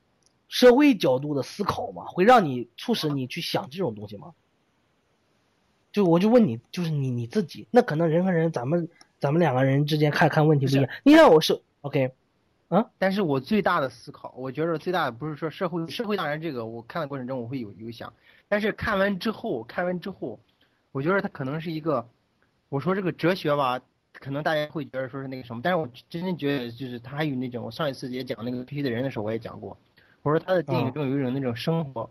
[0.48, 2.04] 社会角度的思考吗？
[2.06, 4.32] 会让你促使你去想这种东西吗？
[5.98, 8.88] 就我就问你，就是你你自己，那可能人和人，咱们
[9.18, 10.88] 咱们两个人之间看看问题不一样。
[11.02, 12.12] 你让我是 OK，
[12.68, 12.88] 啊？
[12.98, 18.12] 但是我最大的思考，我觉得最大的不是说社会，社会当然这个我看的过程中我会有有想，
[18.46, 20.38] 但是看完之后，看完之后，
[20.92, 22.08] 我觉得它可能是一个，
[22.68, 23.80] 我说这个哲学吧，
[24.12, 29.76] 可能大家会觉得说是那个什么，但是我真正觉得就是他还有那种，我上一次也讲那个必须的人的时候我也讲过，
[30.22, 32.08] 我说他的电影中有一种那种生活，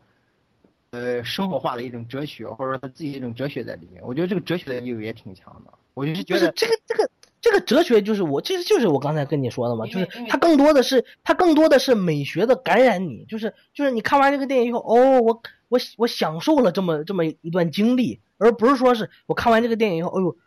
[0.92, 7.10] 呃，生活化的一种哲学，或者说他自己一种哲学在里面，我觉得这个哲学的意味也挺强的，我就是觉得就是这个这个
[7.42, 20.38] 这个哲学，就是我其实就是我刚才跟你说的嘛，就是它更多的是它更多的是美学的感染你，就是就是你看完这个电影以后，哦，我我我享受了这么这么一段经历，而不是说是我看完这个电影以后，哎呦，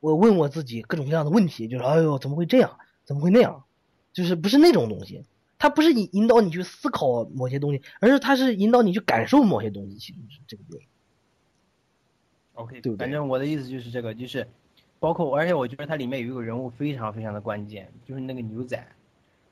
[0.00, 3.64] 我问我自己各种各样的问题，就是哎呦怎么会这样，怎么会那样，
[4.12, 5.24] 就是不是那种东西，
[5.58, 10.88] 它不是引引导你去思考某些东西，而是它是引导你去感受某些东西，其实是这个电影。
[12.54, 14.46] OK，对不对反正我的意思就是这个，就是
[14.98, 18.82] 包括，而且我觉得它里面有一个人物非常非常的关键，就是那个牛仔，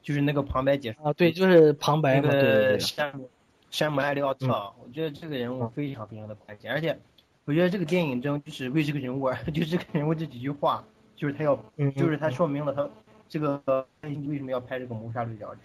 [0.02, 2.78] 就是那个旁白解说啊，对，就是旁白那个。
[2.78, 3.28] 山姆
[3.70, 4.46] 山姆艾利奥特，
[4.82, 6.98] 我觉得这个人物非常非常的关键，而且
[7.44, 10.84] 我觉得这个电影中就是为这个人物而， 就这个人物这几句话，
[11.16, 11.57] 就是他要，
[11.96, 12.88] 就是他说明了他
[13.28, 13.61] 这个
[14.02, 15.61] 为什么要拍这个谋杀绿脚趾。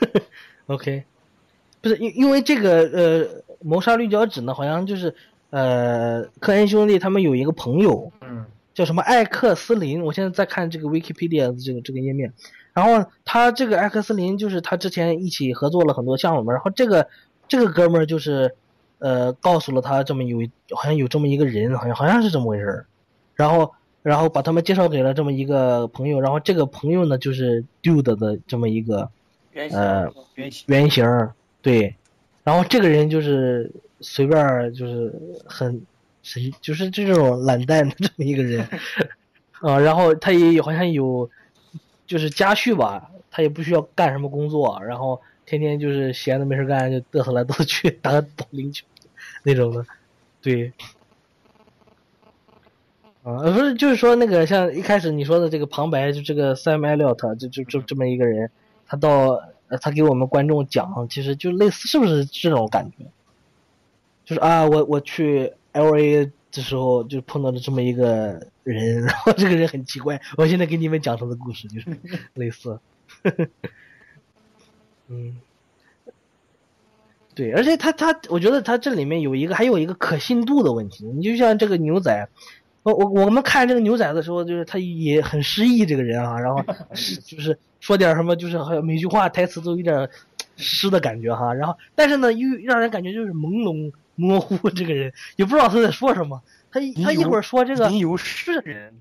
[0.66, 1.04] OK，
[1.80, 5.14] 不是因因为这个呃谋杀绿脚趾呢，好像就是
[5.50, 8.44] 呃科恩兄弟他们有一个朋友嗯
[8.74, 12.32] 叫什么艾克斯林，我现在在看这个 Wikipedia 的这个这个页面，
[12.72, 17.08] 然后他这个艾克斯林就是他之前一起合作了很多项目嘛，然后这个
[17.46, 18.54] 这个哥们儿就是
[18.98, 20.38] 呃告诉了他这么有
[20.74, 22.86] 好像有这么一个人，好像好像是这么回事儿，
[23.34, 23.72] 然后
[24.02, 29.10] 然后把他们介绍给了这么一个朋友，然后这个朋友呢就是 Dude 的这么一个。
[29.56, 30.64] 原型呃原型。
[30.68, 31.32] 原型儿，
[31.62, 31.96] 对，
[32.44, 35.12] 然后这个人就是随便就是
[35.46, 35.82] 很
[36.22, 38.68] 神就是这种懒蛋的这么一个人，
[39.60, 41.28] 啊，然后他也有好像有
[42.06, 48.84] 就是家训吧，他也不需要干什么工作，然后天天就是闲的没事干就嘚瑟来嘚瑟去 打个保龄球
[49.42, 49.86] 那种的，
[50.42, 50.70] 对。
[53.22, 58.48] 啊，呃不是，就是说那个像一开始你说的这个旁白，就这个 Sam Elliott，就就就这么一个人，
[58.86, 63.04] 他到呃他给我们观众讲，其实就类似是不是这种感觉？
[64.24, 71.96] 就是啊，我我去 L A 的时候就碰到了这么一个人， 然后这个人很奇怪，我现在给你们讲他的故事，就是
[72.34, 72.80] 类似，
[75.08, 75.36] 嗯，
[77.34, 82.28] 对，而且他他，我觉得他这里面有一个还有一个可信度的问题，你就像这个牛仔。
[82.92, 86.64] 我我我们看这个牛仔的时候，就是他也很失意，这个人啊，然后
[86.94, 90.08] 是就是说点什么，就是每句话台词都有点
[90.56, 96.40] 诗的感觉哈，然后但是呢，又让人感觉就是朦胧模糊，这个人也不知道他在说什么。
[96.70, 98.94] 他一他一会儿说这个吟游诗人，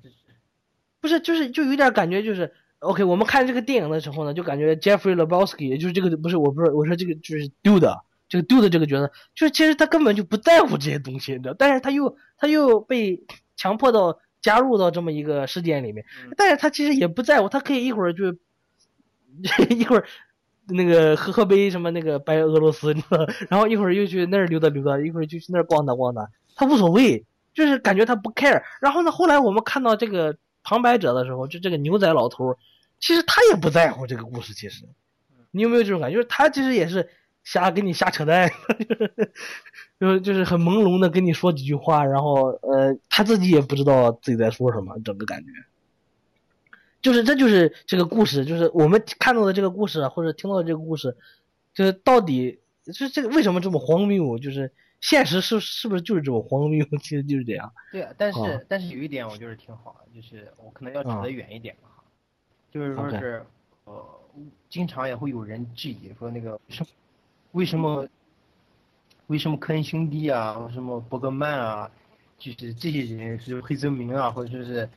[1.02, 3.04] 不是，就是就有点感觉，就是 OK。
[3.04, 13.22] 我们看这个电影的时候呢，就感觉 Jeffrey Lebowski，也就是这个不是，我不是我说这个就是 Dude，这个 Dude 这个角色，就是其实他根本就不在乎这些东西，你知道，但是他又他又被
[13.56, 16.06] 强迫到加入到这么一个事件里面，
[16.38, 18.36] 但是他其实也不在乎，他可以一会儿就
[19.70, 20.06] 一会儿
[20.68, 28.64] 那个喝喝杯什么那个白俄罗斯，你知道，然后一会儿又去那儿溜达溜达，一会儿就去那儿逛荡逛荡，他无所谓，就是感觉他不 care。
[28.82, 32.58] 然后呢，后来我们看到这个旁白者的时候，就这个牛仔老头儿，
[33.00, 34.86] 其实他也不在乎这个故事，其实
[35.52, 36.16] 你有没有这种感觉？
[36.16, 37.08] 就是他其实也是
[37.44, 38.50] 瞎跟你瞎扯淡，
[40.00, 45.50] 就是就是很朦胧的跟你说几句话，然后呃他自己也不知道自己在说什么，整个感觉。
[47.02, 51.16] 就是这就是这个故事，就是我们看到的这个故事或者听到的这个故事，
[51.74, 54.40] 就是到底是这个为什么这么荒谬？
[54.40, 54.72] 就是
[55.02, 56.84] 现实是是不是就是这么荒谬？
[57.02, 57.72] 其实就是这样。
[57.92, 62.04] 对啊，但是、啊但是有一点我觉得挺好的，就是我可能要扯得远一点嘛哈，
[62.72, 63.46] 就是说是
[63.84, 64.04] 呃，
[64.68, 66.84] 经常也会有人质疑说那个什
[67.52, 68.08] 为什么
[69.28, 71.90] 为什么科恩兄弟啊，为什么伯格曼啊，
[72.38, 74.88] 就是这些人是黑泽明啊，或者说是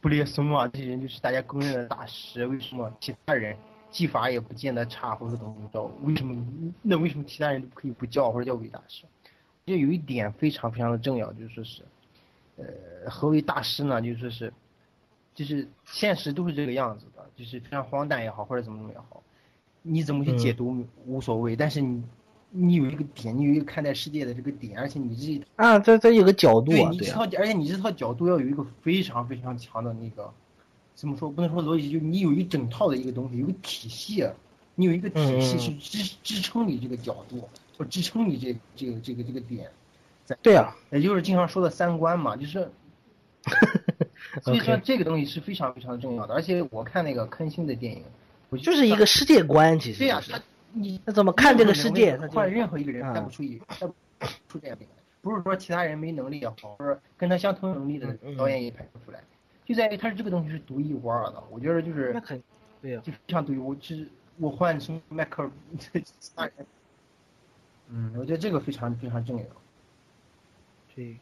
[0.00, 3.56] 布列松啊，这些人就是大家公认的大师，为什么其他人
[3.90, 5.84] 技法也不见得差，或者怎么怎么着？
[6.02, 6.44] 为什么
[6.82, 9.04] 那为什么其他人都可以不叫或者叫伟大师？
[9.66, 11.82] 就有一点非常非常的重要，就是说是，
[12.56, 14.02] 呃，何为大师呢？
[14.02, 14.52] 就是说是，
[15.32, 19.22] 就是现实都是这个样子的，就是非常荒诞也好，或者怎么怎么也好，
[19.82, 22.02] 你怎么去解读无所谓，但是你
[22.52, 30.28] 你有一个点，你有一个看待世界的这个点，而且你这啊，这这有个角度对啊，对啊，你这套，而且你这套角度要有一个非常非常强的那个，
[30.96, 34.26] 怎么说不能说逻辑，就你有一整套的一个东西，有个体系，
[34.74, 37.48] 你有一个体系去支支撑你这个角度，
[37.78, 39.70] 或支撑你这这个这个这个点，
[40.24, 42.68] 在对啊，也就是经常说的三观嘛，就是，
[44.42, 46.34] 所以说这个东西是非常非常重要的。
[46.34, 48.02] 而且我看那个坑星的电影，
[48.48, 50.32] 我就就是一个世界观，其实对呀、就是。
[50.32, 50.42] 他
[50.72, 52.16] 你那怎么看这个世界？
[52.16, 53.94] 他换任何一个人啊拍不出一拍不
[54.48, 54.84] 出这样的，
[55.20, 59.20] 不是说其他人没能力也好，或者跟他相同能力的导演也拍不出来，
[59.64, 61.42] 就在于他这个东西是独一无二的。
[61.50, 62.42] 我觉得就是那肯
[62.80, 64.08] 对呀、就非常独一无二，就是
[64.38, 66.02] 我换成迈克尔， 其
[66.34, 66.52] 他人，
[67.88, 69.44] 嗯，我觉得这个非常非常重要。
[70.94, 71.16] 对。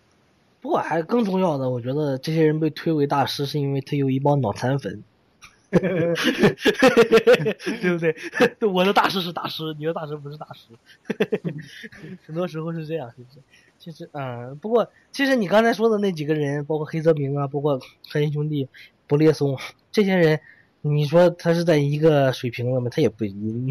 [0.60, 5.04] 不过还更重要的，我觉得这些人被推为大师，是因为他有一帮脑残粉，
[5.70, 6.94] 呵呵呵
[7.80, 8.14] 对不对？
[8.68, 10.68] 我的大师是大师，你的大师不是大师，
[12.26, 13.38] 很多时候是这样，是不是？
[13.78, 17.78] 其实，嗯，不过其实你刚才说的那几个人，包括黑泽明啊，包括
[18.10, 18.68] 黑人兄弟、
[19.06, 19.56] 不列松
[19.92, 20.40] 这些人，
[20.80, 22.88] 你说他是在一个水平了吗？
[22.90, 23.30] 他也不，你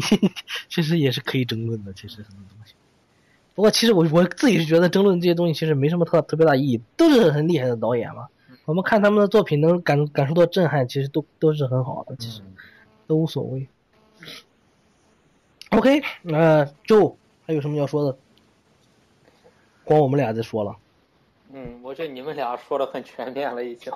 [0.68, 1.92] 其实也是可以争论的。
[1.92, 2.74] 其实很多东西，
[3.54, 8.28] 不过其实我我自己是觉得争论这些东西其实没什么特特别大意义，都是很厉害的导演嘛。
[8.68, 12.42] 我们看他们的作品能感感受到震撼，其实都都是很好的，其实
[13.06, 13.66] 都无所谓。
[15.70, 17.16] OK，那、就
[17.46, 18.18] 还有什么要说的？
[19.84, 20.76] 光我们俩在说了，
[21.50, 23.90] 嗯，我觉得你们俩说的很全面了，已经。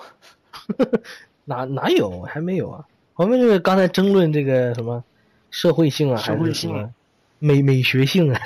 [1.44, 2.88] 哪哪有还没有啊？
[3.16, 5.04] 我们就是刚才争论这个什么
[5.50, 6.94] 社会性啊，还社会性是什么
[7.40, 8.40] 美美学性啊？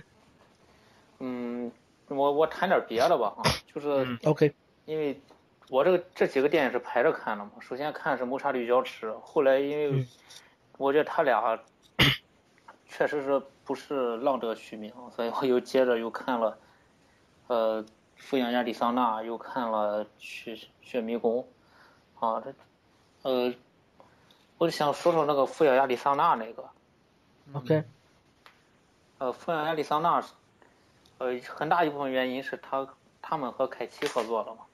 [1.20, 1.72] 嗯，
[2.08, 3.42] 我我谈点别的吧啊，
[3.74, 4.52] 就是、OK，
[4.84, 5.20] 因为
[5.68, 7.52] 我这个这几个电影是排着看的嘛。
[7.60, 10.06] 首先看是《谋杀绿胶池》，后来因为嗯
[10.78, 11.58] 我觉得他俩
[12.86, 16.58] 确实是不是浪得虚名，所以我又接着又看了
[17.46, 17.82] 呃
[18.16, 21.46] 《富养亚利桑那》，又看了《血血迷宫》
[22.26, 22.52] 啊，这
[23.22, 23.54] 呃，
[24.58, 26.68] 我就想说说那个《富养亚利桑那》那个。
[27.52, 27.84] OK，
[29.18, 30.32] 呃，富养亚利桑那是，
[31.18, 32.86] 呃，很大一部分原因是他
[33.20, 34.64] 他们和凯奇合作了嘛。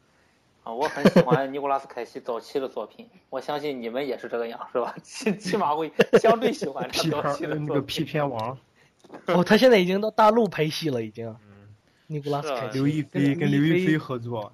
[0.65, 4.95] 啊，我很喜欢尼古拉斯凯奇早期的作品，我相信你们也是这个样，是吧？
[5.03, 5.91] 起起码会
[6.21, 7.85] 相对喜欢他早期的那个作品。
[7.87, 8.59] 屁片王，
[9.29, 11.35] 哦，他现在已经到大陆拍戏了，已经。
[12.11, 14.51] 尼古拉斯凯奇，刘亦菲跟刘亦菲合作，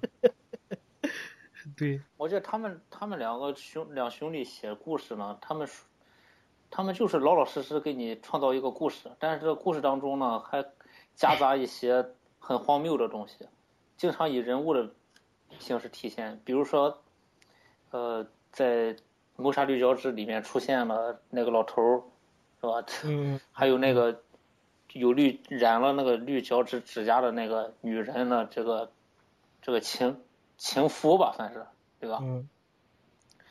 [1.77, 5.85] 对，我觉得他们他们两个兄两兄弟写故事呢，他们说
[6.69, 10.65] 他们就是老老实实给你创造一个故事，但是这个故事当中呢，还
[11.15, 12.05] 夹杂一些
[12.39, 13.47] 很荒谬的东西，
[13.95, 14.89] 经常以人物的
[15.59, 16.39] 形式体现。
[16.43, 17.01] 比如说，
[17.91, 18.93] 呃，在
[19.35, 22.03] 《谋杀绿脚趾》里面出现了那个老头儿，
[22.61, 22.85] 是吧？
[23.05, 24.21] 嗯，还有那个
[24.93, 28.91] 有绿染了那个绿脚趾指甲的那个女人的这个
[29.61, 30.21] 这个情
[30.57, 31.65] 情夫吧，算是
[31.99, 32.19] 对吧？
[32.21, 32.47] 嗯，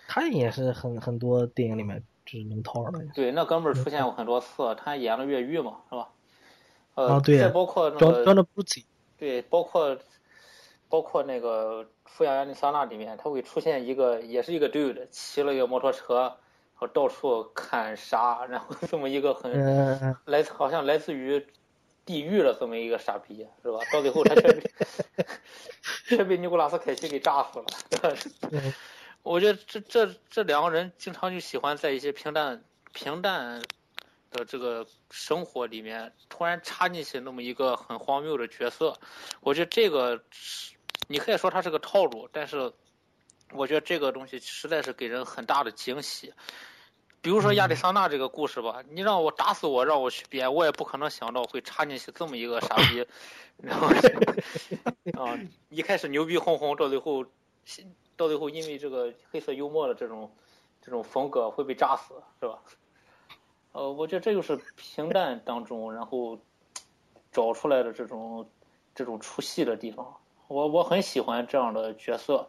[0.08, 3.04] 他也是很很多电影里面就是能套的。
[3.14, 6.08] 对，那哥们儿出现过很多次，他演了越狱嘛，是吧？
[6.94, 8.86] 呃，啊对呀再包括那装个装的不起。
[9.18, 9.98] 对，包括
[10.88, 16.36] 包括那个《富养亚利桑那》里面，他会出现一个也是一个 dude 骑了一个摩托车，然
[16.74, 21.46] 后到处砍杀，然后这么一个很来自好像来自于
[22.04, 23.78] 地狱的这么一个傻逼，是吧？
[23.92, 24.70] 到最后他却被
[26.16, 27.64] 却被尼古拉斯凯奇给炸死了。
[29.22, 33.62] 我觉得这这这两个人经常就喜欢在一些平淡平淡
[34.30, 38.94] 的这个生活里面，突然插进去那么一个很荒谬的角色。
[39.40, 40.73] 我觉得这个是
[41.08, 42.72] 你可以说它是个套路，但是
[43.52, 46.32] 我觉得这个东西实在是给人很大的惊喜。
[47.20, 53.06] 比如说亚历桑那这个故事吧，你让我打死我让我去编，我也不可能想到会插进去这么一个傻逼，
[53.56, 53.86] 然后
[55.18, 55.38] 啊，
[55.70, 57.24] 一开始牛逼哄哄，到最后
[58.16, 60.30] 到最后因为这个黑色幽默的这种
[60.82, 62.58] 这种风格会被炸死，是吧？
[63.72, 66.38] 呃，我觉得这就是平淡当中然后
[67.32, 68.46] 找出来的这种
[68.94, 70.14] 这种出戏的地方，
[70.48, 72.48] 我我很喜欢这样的角色。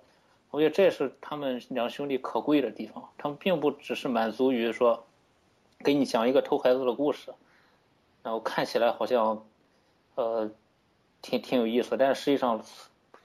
[0.51, 5.05] 我觉得这也是他们两兄弟可贵的地方，他们并不只是满足于说
[5.79, 7.33] 给你讲一个偷孩子的故事，
[8.23, 9.45] 然后看起来好像
[10.15, 10.49] 呃
[11.21, 12.63] 挺挺有意思，但是实际上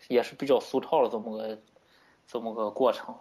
[0.08, 1.58] 也是比较俗套的这么个
[2.26, 3.14] 这么个过程。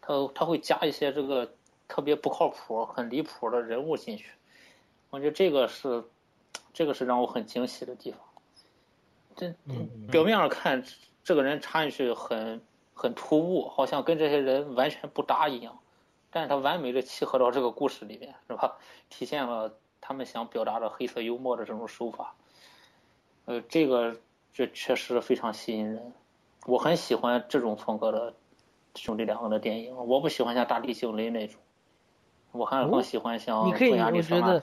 [0.00, 1.54] 他他会加一些这个
[1.86, 4.30] 特别不靠谱、很离谱的人物进去，
[5.10, 6.02] 我觉得这个是
[6.72, 8.20] 这个是让我很惊喜的地方。
[9.36, 9.54] 这
[10.10, 10.82] 表面上看
[11.22, 12.60] 这个人插进去很。
[12.98, 15.78] 很突兀，好像跟这些人完全不搭一样，
[16.30, 18.78] 但是他完美的契合到这个故事里面，是吧？
[19.10, 19.70] 体现了
[20.00, 22.34] 他们想表达的黑色幽默的这种手法。
[23.44, 24.16] 呃，这个
[24.50, 26.10] 这确实非常吸引人，
[26.64, 28.32] 我很喜欢这种风格的
[28.94, 29.94] 兄弟两个的电影。
[29.94, 31.60] 我不喜欢像《大地惊雷》那种，
[32.52, 34.62] 我还是更喜欢像《你可以，我觉得，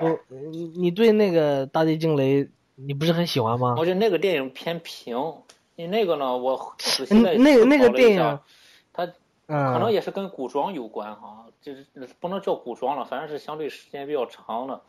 [0.00, 0.18] 我
[0.50, 2.44] 你你对那个《大地惊雷》
[2.74, 3.76] 你不是很喜欢吗？
[3.78, 5.34] 我觉得那个电影偏平。
[5.76, 6.36] 你那个呢？
[6.36, 8.38] 我仔细那个那个电影，
[8.92, 9.04] 它
[9.48, 11.84] 可能也是跟古装有关哈，就是
[12.20, 14.80] 不能叫古装了，反正是相对时间比较长的，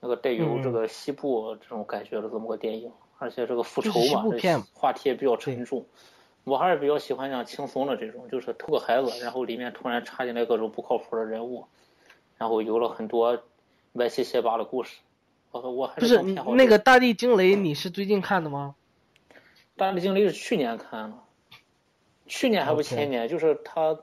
[0.00, 4.24] 那个带有这个西部这种感觉的这么个电影，而且这个复仇嘛，
[4.74, 5.86] 话题也比较沉重。
[6.42, 11.64] 我还是比较喜欢像轻松的这种，就是偷个孩子，然后里面突然插进来各种不靠谱的人物，
[12.36, 13.38] 然后有了很多
[13.92, 14.96] 歪七斜八的故事。
[15.52, 18.74] 我我还是那个《大地惊雷》，你是最近看的吗？
[19.76, 21.16] 大地惊雷是去年看的，
[22.26, 23.98] 去年还不前年，就是他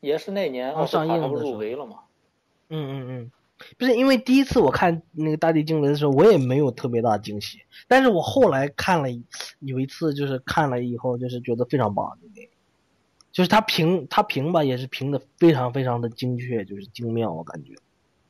[0.00, 1.98] 也是那年奥斯卡他不入围了嘛。
[2.68, 3.30] 嗯嗯嗯，
[3.76, 9.08] 不是因为第一次我看那个大地惊雷的时候，我也没有特别大惊喜，但是我后来看了
[9.58, 12.16] 有一次，就是看了以后，就是觉得非常棒，
[13.32, 17.74] 就是他评他评吧，也是评的非常非常的精确，就是精妙，我感觉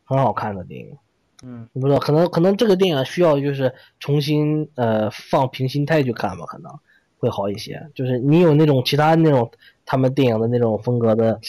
[0.04, 0.96] 很好看的电影。
[1.42, 6.72] 嗯，不知道，可能可能这个电影需要就是重新呃放平心态去看吧，可能
[7.18, 7.84] 会好一些。
[7.94, 9.50] 就是你有那种其他那种
[9.84, 11.40] 他们电影的那种风格的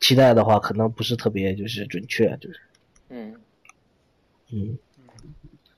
[0.00, 2.60] 期待的话，可能不是特别就是准确，就是。
[3.08, 3.34] 嗯。
[4.52, 4.78] 嗯。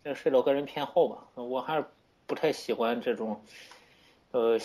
[0.04, 1.84] 这是我个人偏好吧，我还是
[2.26, 3.40] 不太喜欢这种，
[4.32, 4.58] 呃，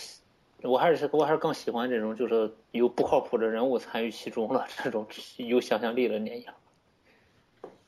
[0.63, 6.45] 我还是我还是更喜欢这种就是有不靠谱的人物参与其中了这种有想象力的电影。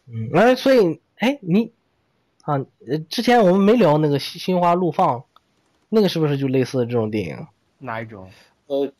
[0.07, 1.71] 嗯，哎，所以，哎，你，
[2.43, 2.55] 啊，
[2.87, 5.19] 呃，之前我们没聊那个《心心花怒放》，
[5.89, 7.47] 那个是不是就类似这种电影？
[7.79, 8.29] 哪一种？
[8.67, 8.91] 呃，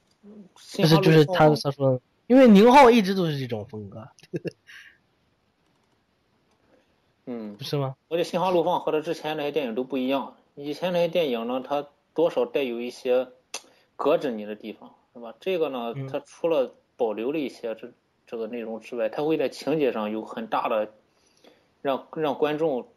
[0.55, 4.07] 就是就是他他说，因为宁浩一直都是这种风格。
[7.25, 7.95] 嗯，不 是吗？
[8.07, 10.35] 我觉得《心花怒放》和他之前那些电影都不一样。
[10.55, 13.27] 以前那些电影呢，它多少带有一些
[13.97, 15.33] 隔着你的地方，是吧？
[15.39, 17.91] 这个呢，它除了保留了一些这。
[18.33, 20.91] 这个内容之外，他会在情节上有很大的
[21.83, 22.87] 让让观众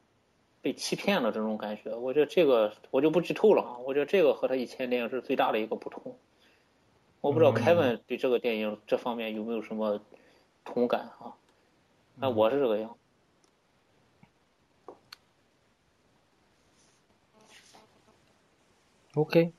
[0.63, 1.95] 被欺骗了这种感觉。
[1.95, 3.77] 我觉得这个我就不剧透了啊。
[3.85, 6.17] 我觉得这个和他以前电影是最大的一个不同。
[7.21, 10.01] 我不知道凯文对这个电影这方面有没有什么
[10.65, 11.37] 同感啊？
[12.15, 12.97] 那我是这个样。
[19.13, 19.53] OK，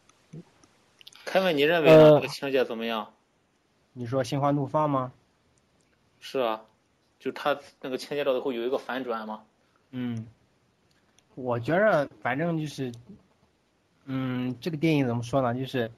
[1.24, 3.14] 凯文，你认为这个情节怎么样？
[3.94, 5.14] 你说心花怒放吗？
[6.20, 6.62] 是啊，
[7.20, 9.44] 就他那个情节到最后有一个反转嘛。
[9.92, 10.28] 嗯，
[11.36, 12.92] 我觉着反正就是，
[14.06, 15.58] 嗯，这个电影怎么说呢？
[15.58, 15.90] 就是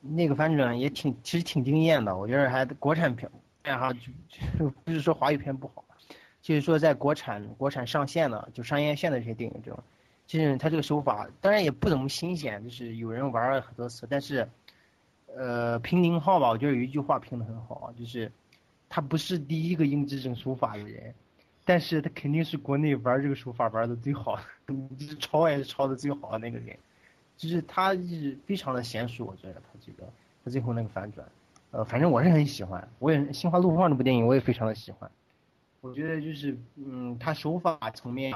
[0.00, 2.16] 那个反转也挺，其实挺惊艳的。
[2.16, 3.30] 我觉得还国产片，
[3.64, 5.84] 哎哈，就不是说华语片不好，
[6.40, 9.78] 就是说在国产国产上线的，就商业线的这些电影中，
[10.26, 14.06] 其实他这个手法当然也不怎么新鲜，就是有人玩了很多次。
[14.08, 14.48] 但是，
[15.36, 18.32] 呃，平宁浩吧，我觉得有一句话评的很好，就是。
[18.94, 21.14] 他不是第一个用这种手法的人，
[21.64, 26.76] 但是他肯定是国内玩这个手法玩的最好的， 就是抄也是抄的最好的那个人，
[27.38, 30.06] 就是他是非常的娴熟，我觉得他这个
[30.44, 31.26] 他最后那个反转，
[31.70, 35.10] 呃，反正我是很喜欢，我也《心花怒放》这部电影我也非常的喜欢，
[35.80, 38.34] 我觉得就是嗯，他手法层面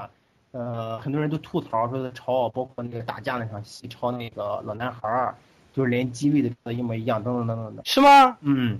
[0.53, 5.35] 呃，很多人都吐槽说他抄，包括那个打架那场戏抄那个老男孩儿，
[5.71, 7.83] 就是连机位的一模一样，等等等等的。
[7.85, 8.35] 是吗？
[8.41, 8.79] 嗯，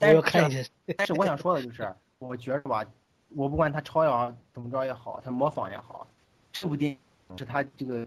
[0.00, 0.68] 但是要看一下。
[0.96, 2.84] 但是我想说的就是，我觉着吧，
[3.28, 6.04] 我不管他抄也好，怎么着也好，他模仿也好，
[6.50, 8.04] 这部电影是他这个，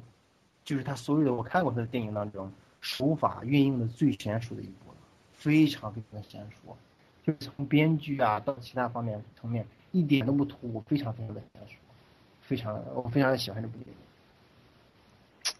[0.65, 4.97] 就是他所有的我看过他的电影当中，手法运用的最娴熟的一部了，
[5.31, 6.75] 非常非常的娴熟，
[7.23, 11.75] 就是从编剧啊到其他方面层面一点都不突兀，非常非常的娴熟，
[12.41, 13.95] 非常我非常的喜欢这部电影。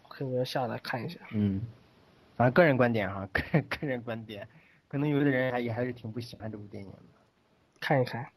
[0.08, 1.20] OK，我要下来看一下。
[1.32, 1.62] 嗯，
[2.36, 4.48] 反正个人观点哈，个人个人观点，
[4.94, 6.98] 可能有的人还也还是挺不喜欢这部电影的。
[7.80, 8.28] 看一看。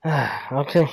[0.00, 0.84] 唉，OK，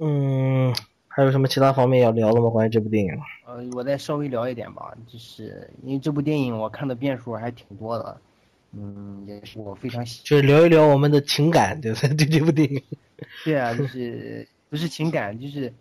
[0.00, 0.70] 嗯，
[1.08, 2.50] 还有什么其他方面要聊的吗？
[2.50, 3.10] 关于这部电影？
[3.46, 8.20] 呃，我再稍微聊一点吧，就是因为这部电影我看的遍数还挺多的，
[8.72, 10.22] 嗯，也是我非常喜。
[10.22, 12.14] 就是聊一聊我们的情感，对不对？
[12.14, 12.82] 对这部电影。
[13.46, 15.72] 对啊， 就是不是情感，就是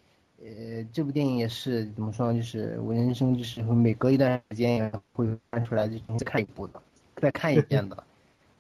[0.42, 2.40] 呃，这部电影也是怎么说呢？
[2.40, 6.82] 就是我人生就是每隔一段时间也会翻出来就重新看一部的，
[7.20, 8.04] 再看一遍的。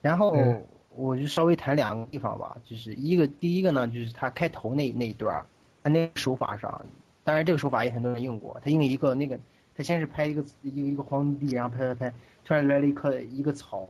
[0.01, 5.45] 然后嗯我就稍微谈两个地方吧，就是一个第一个呢，就是他开头那那一段儿，
[5.81, 6.85] 他那个手法上，
[7.23, 9.39] 当然这个手法也很多人用过，他用一个那个，
[9.77, 13.87] 他先是拍一个一个一个荒地，然后拍拍拍，突然来了一棵一个草，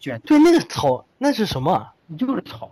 [0.00, 1.92] 卷，对，那个草那是什么？
[2.18, 2.68] 就是草，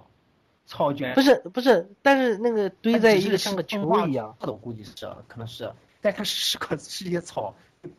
[0.66, 4.34] 草卷，不是不是，但是那个堆在一个像个球一样。
[4.40, 5.70] 的，我估计是可能是，
[6.00, 7.54] 但它是个是一些草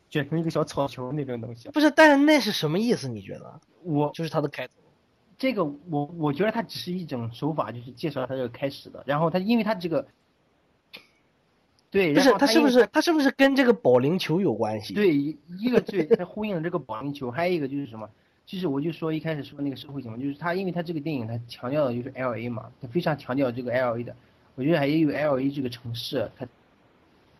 [0.09, 1.69] 卷成一个小草球那种东西。
[1.69, 3.07] 不是，但是那是什么意思？
[3.07, 3.59] 你觉得？
[3.83, 4.73] 我就是它的开头。
[5.37, 9.03] 这个我我觉得它只是一种手法，就是介绍它这个开始的。
[9.05, 10.05] 然后它因为它这个，
[11.89, 14.93] 对，不是，它是不是它是不是跟这个保龄球有关系？
[14.93, 18.09] 对，一一个对，它呼应了这个保龄球，还有一个就是什么？
[18.45, 24.15] 就是我就说一开始说那个社会情况，就是它因为它这个电影它强调的就是 L A 嘛，它非常强调这个 L A 的，
[24.55, 26.47] 我觉得还有 L A 这个城市，它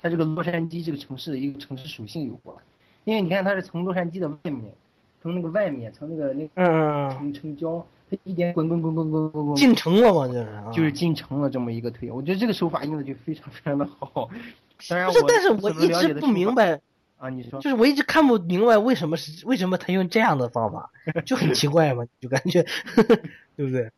[0.02, 2.56] 它这个洛杉矶这个城市的一个城市属性有关，
[3.04, 4.74] 因为你看它是从洛杉矶的外面，
[5.22, 14.30] 从那个外面，从那个那个城城郊，它一点滚滚滚滚滚滚滚，进城了嘛，就是啊就是进城了这么一个推，我觉得这个手法用的就非常非常的好。
[14.90, 16.80] 当然不是，我但是我一直不明白，
[17.18, 20.90] 啊，你说就是我一直看不明白为什么是为什么他用这样的方法，
[21.26, 22.66] 就很奇怪嘛， 就感觉，
[23.58, 23.92] 对不对？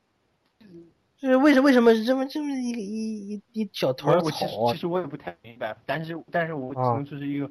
[1.22, 4.80] 就是为什为什么是这么这么一个一一一小团我我其实草啊其？
[4.80, 7.48] 实我也不太明白，但是但是我只啊能说是一个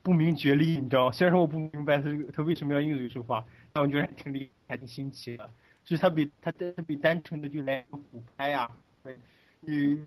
[0.00, 1.12] 不明觉厉，你知道吗？
[1.12, 5.50] 虽然说我不明白他这个他为什么要用这个手法，但我觉得还挺厉害，挺新奇的。
[5.84, 8.70] 就是他比他他比单纯的就来个俯拍呀、
[9.02, 9.18] 对，
[9.58, 10.06] 你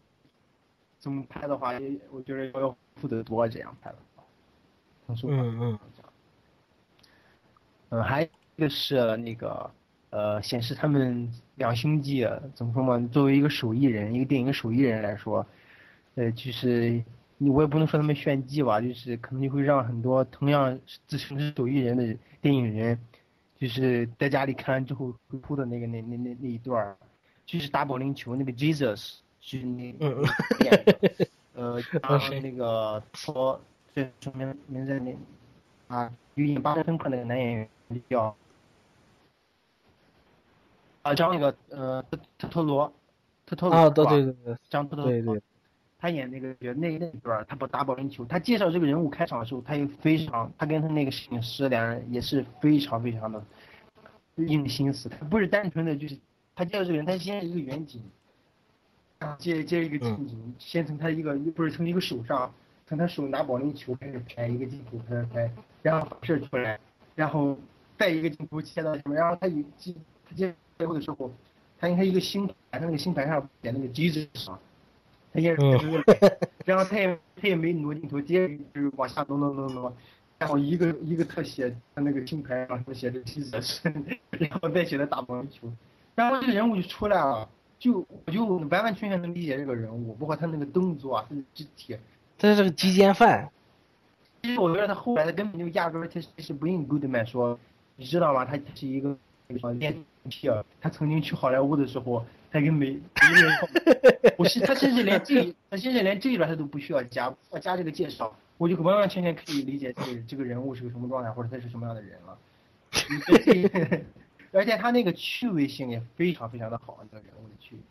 [0.97, 4.23] 怎么拍的话，也我觉得要要富得多，这样拍的话，
[5.07, 5.79] 嗯嗯
[7.89, 9.69] 嗯，还有一个是那个
[10.11, 12.99] 呃，显示他们两兄弟啊怎么说嘛？
[13.11, 15.45] 作为一个手艺人，一个电影手艺人来说，
[16.15, 17.03] 呃，就是
[17.37, 22.97] 你我也不能说他们炫技吧，就是可能就会让很多同样是自称是手艺人的电影人，
[23.57, 26.97] 就是在家里看完之后会哭的那个那那那那一段儿，
[27.45, 29.93] 就是打保龄球那个 Jesus，就是那
[31.53, 32.39] 呃， 然后是。
[32.39, 33.61] 那个说
[33.93, 35.15] 这说明明在那
[35.87, 37.69] 啊，有演八分课那个男演员
[38.09, 38.35] 叫
[41.03, 42.91] 啊，张那个呃特特托罗，
[43.45, 44.57] 特托罗啊，对对对对？
[44.69, 45.41] 张特托罗，对对，
[45.99, 53.43] 他演那个角那那一段，他不打保龄球，他介绍这个人物开场的时候，他也非常，他跟他那个摄影师两人也是非常非常的
[54.35, 56.17] 用心思，他不是单纯的就是
[56.55, 58.01] 他介绍这个人，他先是一个远景，
[59.19, 62.49] 啊接接一个近景，先从他一个不是从一个手上，
[62.87, 65.51] 从他手拿保龄球开始拍一个镜头拍拍拍，
[65.81, 66.79] 然后反射出来，
[67.13, 67.57] 然后
[67.97, 69.93] 再一个镜头切到什么，然后他有接
[70.25, 71.31] 他接最后的时候，
[71.79, 74.59] 他应该一个星盘，他那个星盘上写那个 Jesus 上。
[75.33, 75.61] 他也是
[76.63, 79.93] 然后他也他也没挪镜头，接着就是往下挪挪挪挪，
[80.37, 83.91] 然后一个一个特写，他那个星盘上写着七色身，
[84.29, 85.67] 然后再写的打棒球，
[86.13, 87.49] 然后这个人物就出来了，
[87.79, 91.97] 就我就完完全全能理解这个人物，包括他那个动作啊，他的肢体。
[92.37, 93.49] 他是个鸡奸犯。
[94.43, 97.57] 其实我觉得他后来他根本就压根儿他是不用 Goodman 说，
[97.95, 98.45] 你知道吗？
[98.45, 99.17] 他是一个
[99.79, 102.91] 练皮尔，他曾经去好莱坞的时候，他跟美
[103.31, 112.37] 美人，我是他甚至连这他甚至连这一段他都不需要加，要加这个介绍，我就完完全全可以理解这个这个人物是个什么状态，或者他是什么样的人了。
[114.51, 117.81] 而且他那个趣味性也非常非常的好，这个人物的趣味。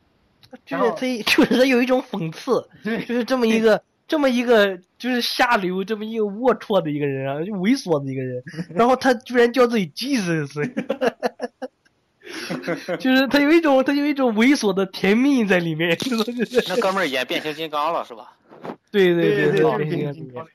[0.64, 0.90] 就是
[1.24, 3.82] 他， 就是他有一种讽刺，对，就是这么一个
[4.12, 8.42] 这么一个就是下流这么一个龌龊的一个人啊，就猥琐的一个人，
[8.76, 10.52] 然后他居然叫自己 Jesus，
[13.00, 15.96] 就是他有一种他有一种猥琐的甜蜜在里面，
[16.68, 18.36] 那哥们儿演变形金刚了是吧？
[18.90, 20.46] 对对对对，对变形金刚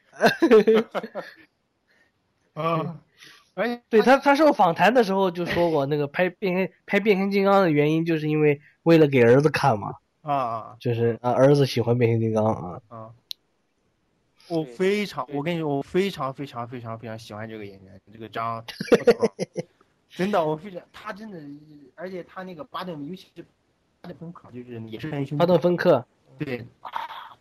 [2.53, 2.95] 啊，
[3.55, 10.75] 而且对他，他受访谈的时候就说过，那个拍变形拍变形金刚的原因，就是因为为了给儿子看嘛，啊啊。
[10.79, 12.79] 就是啊，儿子喜欢变形金刚啊。
[12.89, 13.09] 啊！
[14.49, 18.63] 我非常，我跟你说，我非常非常非常非常喜欢这个演员，这个张，
[20.09, 21.41] 真的，我非常，他真的，
[21.95, 23.45] 而且他那个巴顿，尤其是
[24.01, 26.05] 巴顿芬克，就是也是巴顿芬克
[26.37, 26.91] 对啊，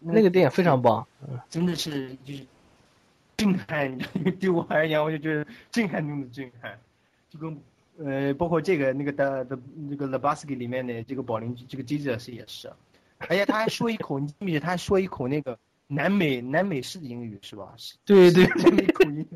[0.01, 1.07] 那个电影非常棒，
[1.49, 2.47] 真的是就是
[3.37, 6.79] 震撼，你知道对我而言，我就觉得震撼中的震撼，
[7.31, 7.59] 就跟
[7.99, 12.71] 呃，包括这个那个的的那个 The Basket 里面的这个保龄这个机智是也是，
[13.19, 17.73] 而且他还说一口，你记不记得他还说一口那个南美南美式的英语是吧？
[17.77, 19.27] 是对对南美口音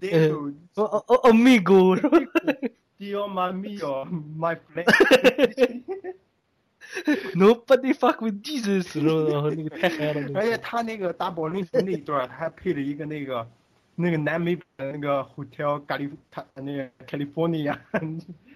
[0.00, 2.18] d e o 哦哦哦，Amigo 是吧？
[2.98, 4.06] Dio my mio
[4.38, 4.56] my
[6.94, 9.30] friend，Nobody fuck with Jesus，是吧？
[9.32, 10.56] 然后那个太嗨了，而且。
[10.58, 13.46] 他那个打保龄球那一段，他还配了一个那个
[13.96, 17.76] 那个南美那个 Hotel 咖喱，他那个 California，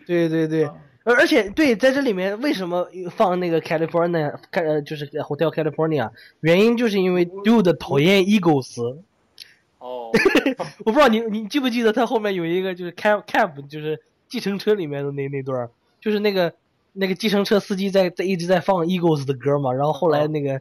[0.07, 0.71] 对对对，
[1.09, 2.87] 而而且对，在这里面为什么
[3.17, 8.99] 放那个 California，呃，就是 Hotel California，原因就是因为 Dude 讨厌 Eagles。
[9.79, 10.11] 哦，
[10.85, 13.99] 我不知道你你记不记得他后面有一个就是 cab cab 就是
[14.29, 16.53] 计程车里面的那那段儿，就是那个
[16.93, 20.61] 那个计程车司机在在一直在放 Eagles 的歌嘛，然后后来那个。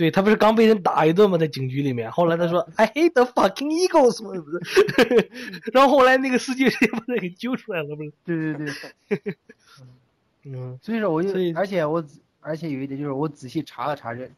[0.00, 1.36] 对他不是刚被人打一顿吗？
[1.36, 5.30] 在警局里面，后来他说 I hate the fucking Eagles，嘛不是，
[5.74, 8.12] 然后后来那个司机直接把他给揪出来了，不是？
[8.24, 8.72] 对对
[9.08, 9.36] 对，
[10.50, 14.30] 嗯，所以说我就，而且我仔而且有一点就是我仔细查了查这，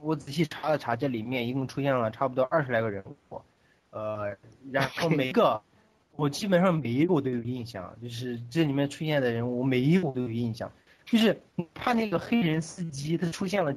[0.00, 3.42] 我仔细查了查这里面一共出现了差不多二十来个人物，
[3.90, 4.36] 呃，
[4.70, 5.60] 然后每个
[6.14, 10.70] 我基本上每一个我都有印象，就是这里面出现的人物，我每一个我都有印象，
[11.10, 11.40] 就是
[11.74, 13.72] 怕那个黑人司机他出现了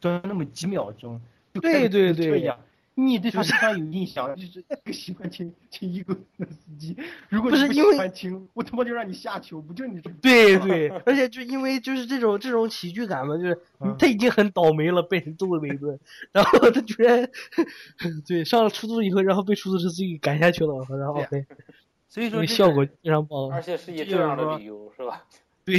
[0.00, 1.20] 短短那么几秒钟，
[1.52, 2.58] 就对对对这样。
[3.00, 6.96] 你对他非常有印象，就是喜欢听听一个的司机。
[7.28, 10.10] 如果不是因为欢听，我他妈就让你下球，不就你这？
[10.20, 15.96] 对对，而且就因为就是这种这种喜剧感嘛，就是嗯他已经很倒霉了，被人揍了一顿，
[16.32, 17.30] 然后他居然
[18.26, 21.46] 对上了出租以后，然后被出租车司机给赶下去了，然后对对，
[22.08, 23.62] 所以说这个效果非常棒而。
[23.62, 25.24] 且是以这样的理由是吧？
[25.64, 25.78] 对，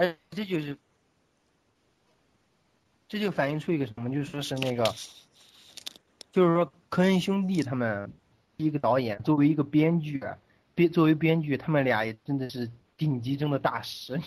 [0.00, 0.78] 哎，这就是，
[3.06, 4.82] 这就反映出一个什么，就说是那个，
[6.32, 8.10] 就是说科恩兄弟他们
[8.56, 10.18] 一个导演作为一个编剧，
[10.74, 14.18] 编作为编剧，他们俩也真的是顶级中的大师。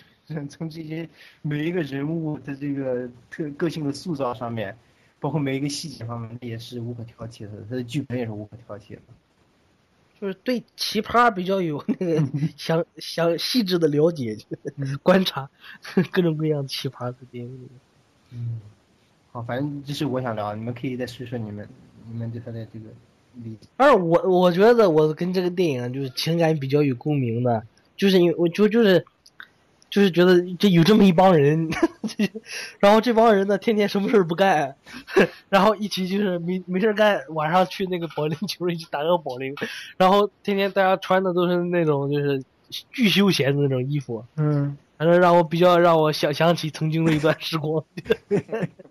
[0.48, 1.10] 从这些
[1.42, 4.78] 每一个人物的这个特个性的塑造上面，
[5.20, 7.66] 包括每一个细节方面，也是无可挑剔的。
[7.68, 9.02] 他的剧本也是无可挑剔的。
[10.24, 12.24] 就是对奇葩比较有那个
[12.56, 15.50] 详详细致的了解，就是 观察
[16.14, 17.70] 各种各样奇葩的电影。
[18.32, 18.62] 嗯，
[19.34, 21.68] 好，反正这是我想聊，你们可以再说说你们
[22.10, 22.86] 你们对他的这个
[23.44, 23.68] 理解。
[23.76, 27.62] 而我我觉得我跟这个电影就是情感比较有共鸣的，
[27.98, 29.06] 就是因为我就就是
[29.94, 31.70] 就是觉得这有这么一帮人，
[32.82, 34.76] 然后这帮人呢天天什么事儿不干，
[35.50, 39.54] 然后一起就是没没事儿干，晚上去那个保龄球一起打个保龄，
[39.96, 42.44] 然后天天大家穿的都是那种就是
[42.90, 47.86] 巨休闲的那种衣服，嗯，反正让我比较让我想想起曾经的一段时光，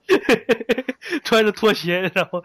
[1.24, 2.40] 穿着拖鞋，然后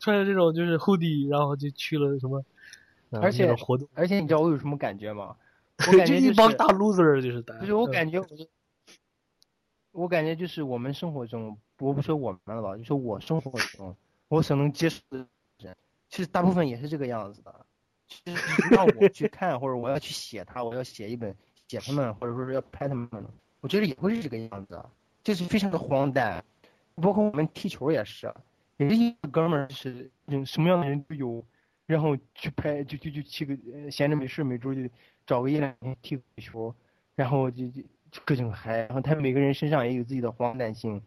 [0.00, 2.44] 穿着这种就是 hoodie，然后就去了什么，
[3.10, 5.36] 呃而且活动，而且你知道我有什么感觉吗？
[5.86, 8.46] 我 就感觉是一帮大 loser，就是大家就是我感觉我就，
[9.92, 13.96] 我感觉就是我们生活中，我不说我们了吧，就说我生活中
[14.28, 15.26] 我所能接触的
[15.58, 15.76] 人，
[16.08, 17.66] 其实大部分也是这个样子的。
[18.08, 21.34] 其实让我去看或者我要去写他，我要写一本
[21.66, 23.08] 写他们，或者说是要拍他们，
[23.60, 24.84] 我觉得也会是这个样子，
[25.24, 26.44] 就是非常的荒诞。
[26.96, 28.30] 包括我们踢球也是，
[28.76, 30.10] 也是一个哥们儿，是
[30.44, 31.42] 什么样的人都有，
[31.86, 34.82] 然后去拍就就就去个呃闲着没事每周就
[35.26, 36.74] 找个一两天踢个球，
[37.14, 41.02] 然后就就就各种嗨，然后他每个人身上也有自己的荒诞性，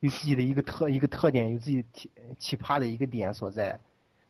[0.00, 3.78] 有自己的一个特一个特点，有自己奇奇葩的一个点所在。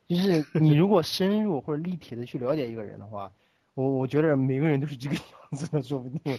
[0.08, 3.32] 就是你如果深入或者立体的去了解一个人的话，
[3.74, 6.38] 我我觉得每个人都是这个样子的，说不定。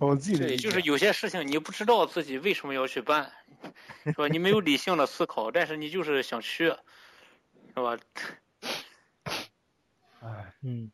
[0.00, 3.30] 我自己的对，就是有些事情你不知道自己为什么要去办，
[4.04, 4.28] 是吧？
[4.28, 6.74] 你没有理性的思考，但是你就是想去，
[7.74, 7.98] 是吧？
[10.20, 10.90] 唉，嗯，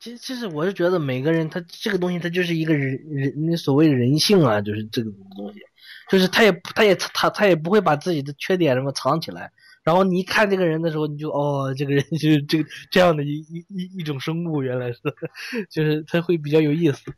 [0.00, 5.60] 其实其实我是觉得每个人他这个东西他就是一个人人那所谓人性啊，就是这个东西，
[6.08, 9.52] 就是他也他也他他也不会把自己的缺点什么藏起来，
[9.84, 14.98] 然后你一看这个人的时候，你就哦，这个人就是这个这样的一一一一种生物，原来是，
[15.70, 17.12] 就是他会比较有意思。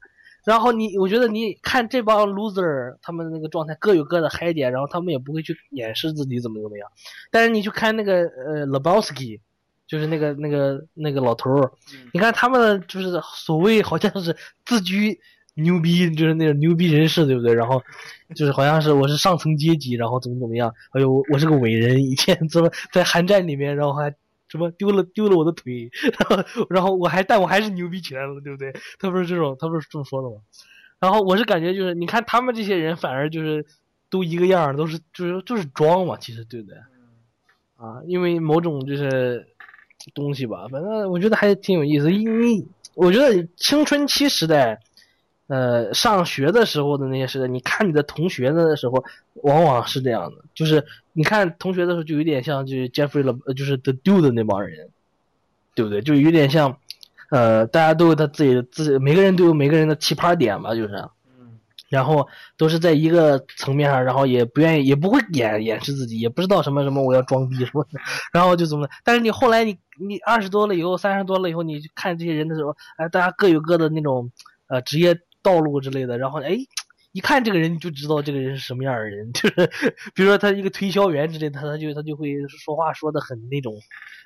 [0.45, 6.91] 然后你，我觉得你看这帮 loser，他们那个状态各有各的嗨点，然后他们也不会去掩饰自己怎么怎么样。
[7.31, 9.39] 但是你去看那个呃 Lebowski，
[9.87, 11.73] 就是那个那个那个老头儿，
[12.13, 15.19] 你看他们就是所谓好像是自居
[15.55, 17.55] 牛逼，就是那种牛逼人士，对不对？
[17.55, 17.83] 然后
[18.35, 24.15] 就是好像是我是上层阶级，然后怎么怎么样，哎呦我我是个伟人，以前怎么在寒战里面，然后还。
[24.49, 25.89] 什么丢了丢了我的腿，
[26.19, 28.71] 然后然后我还但我还是牛逼起来了，对不对？
[28.99, 30.43] 他不是这种，他不是这么说的吗？
[31.01, 33.65] 然后我是感觉就是，你看他们这些人反而就是
[34.11, 36.77] 都一个样儿，都是就是就是装嘛，其实对不对？
[37.77, 39.49] 啊，因为某种就是
[40.15, 42.12] 东西吧，反正我觉得还挺有意思。
[42.12, 42.65] 因为
[42.95, 44.81] 我觉得青春期时代，
[45.47, 49.05] 呃，上学的时候的那些时代，你看你的同学的时候，
[49.43, 54.91] 往往是这样的，就是你看同学的时候，就有点像就是 Jeffrey 了，就是 The Dude 那帮人，
[55.74, 56.03] 对不对？
[56.03, 56.77] 就有点像，
[57.31, 61.05] 呃，大家都有他自己的自，每个人都有每个人的奇葩点吧，就是。
[61.93, 68.01] 然后都是在一个层面上，然后也不愿意，也不会掩掩饰自己，也不知道什么什么我要装逼什么的，
[68.32, 68.89] 然后就怎么。
[69.05, 74.32] 但是你后来你你二十多了以后，三十多了以后，你看这些人的时候，哎，大家各有各的那种
[74.69, 76.56] 呃职业道路之类的，然后哎，
[77.12, 79.66] 一看这个人你就知道这个人是什么样的人， 就是
[80.14, 83.74] 比如说他一个推销员之类的，他就他就会说话说的很那种。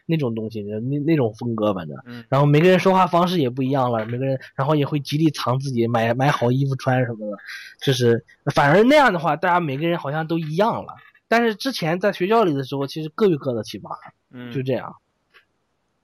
[0.08, 1.96] 那种东西，那那种风格，反正，
[2.28, 7.36] 然后每个人说话方式也不一样了，每个人，然后也会极力藏自己，买买好衣服穿什么的，
[7.82, 10.94] 就是反而那样的话，大家每个人好像都一样了。
[11.26, 13.96] 但是之前在学校里的时候，其实各有各的奇葩，
[14.30, 14.94] 嗯，就这样。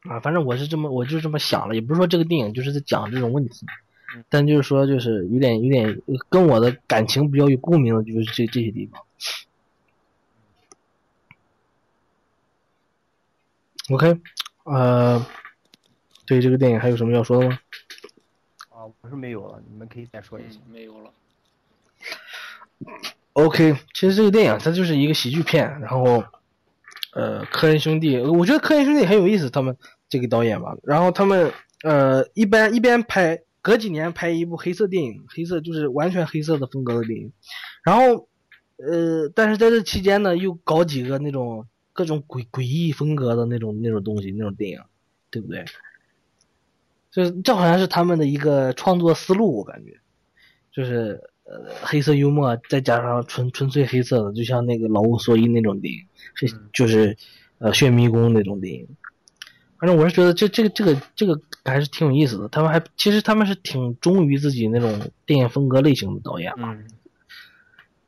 [0.00, 3.64] 啊，反正我是这么，我就这么想了，也不是说这个电影就是在讲这种问题，
[4.28, 9.02] 但就是说，就是有点有点跟我的感情比较有共鸣的，就是这这些地方。
[13.90, 14.20] OK，
[14.64, 15.26] 呃，
[16.24, 17.58] 对这个电影还有什么要说的吗？
[18.70, 20.58] 啊，我是没有了，你们可以再说一下。
[20.70, 21.10] 没有了。
[23.34, 26.22] OK，其实这个电影它就是一个喜剧片，然后，
[27.12, 29.76] 呃，科恩兄弟，我觉得科恩兄弟很有意思，他们
[30.08, 31.52] 这个导演吧，然后他们
[31.82, 37.32] 呃一般一边拍，隔几年拍一部黑色电影，黑色就是完全黑色的风格的电影，
[37.84, 38.28] 然后
[38.76, 44.80] 呃，但是在这期间呢，又搞几个那种各种诡诡异风格的那种那种东西，那种电影，
[45.30, 45.64] 对不对？
[47.12, 50.00] 就是这好像是他们的一个创作思路，我感觉，
[50.72, 56.00] 就是呃黑色幽默再加上纯纯粹黑色的，就像那个老无所依那种电影，
[56.34, 57.16] 是就是
[57.58, 58.88] 呃炫迷宫那种电影。
[59.82, 62.48] 反正我是觉得这这个这个这个还是挺有意思的。
[62.50, 66.72] 他们还其实他们是挺忠于自己那种电影风格类型的导演吧。
[66.72, 66.86] 嗯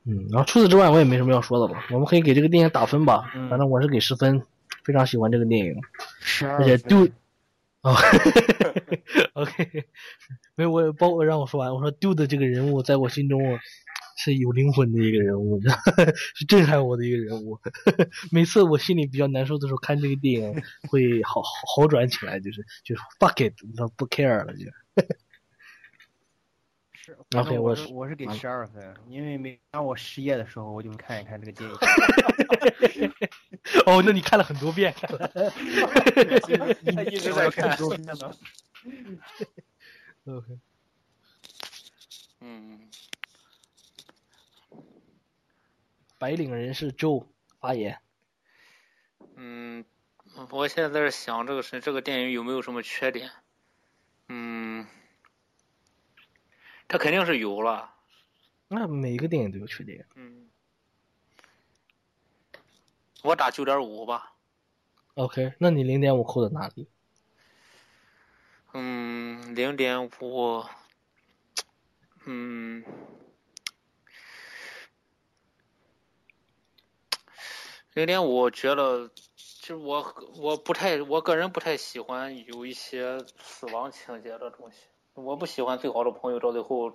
[0.06, 1.80] 嗯，然后除此之外我也没什么要说的了。
[1.90, 3.28] 我们可以给这个电影打分吧。
[3.34, 4.40] 嗯反正我是给十分，
[4.84, 5.74] 非常喜欢这个电影。
[6.20, 6.76] 十二而且
[7.82, 7.96] 哦
[9.32, 9.84] ，OK，
[10.54, 13.58] 没有我包括让我说完，我说 dude 这个人物在我心中
[14.16, 15.60] 是有灵魂的一个人物，
[16.34, 17.58] 是震撼我的一个人物。
[18.30, 24.66] 每次我心里比较难受的时候，看这个电影会好好好转起来，就是就是 fuck it，你不 care 了就。
[27.06, 31.76] 是 OK，我是我我是给完十二分，因为每当我失业的时候，我就看一看这个电影。
[33.84, 34.94] 哦，那你看了很多遍，
[37.12, 37.76] 一直在看。
[40.26, 40.58] OK，
[42.40, 42.80] 嗯，
[46.24, 47.26] 白领人士 Joe
[47.60, 48.00] 发言。
[49.36, 49.84] 嗯，
[50.48, 53.30] 我现在在这想这个是这个电影有没有什么缺点？
[54.30, 54.86] 嗯，
[56.88, 57.94] 它肯定是有了。
[58.68, 60.06] 那每个电影都有缺点。
[60.14, 60.48] 嗯，
[63.22, 64.32] 我打九点五吧。
[65.16, 66.88] OK，那你零点五扣在哪里？
[68.72, 70.64] 嗯，零点五，
[72.24, 72.82] 嗯，
[77.94, 80.04] 零点五，我觉得，其实我
[80.36, 84.78] 我不太，我个人不太喜欢有一些死亡情节的东西。
[85.14, 86.92] 我不喜欢最好的朋友到最后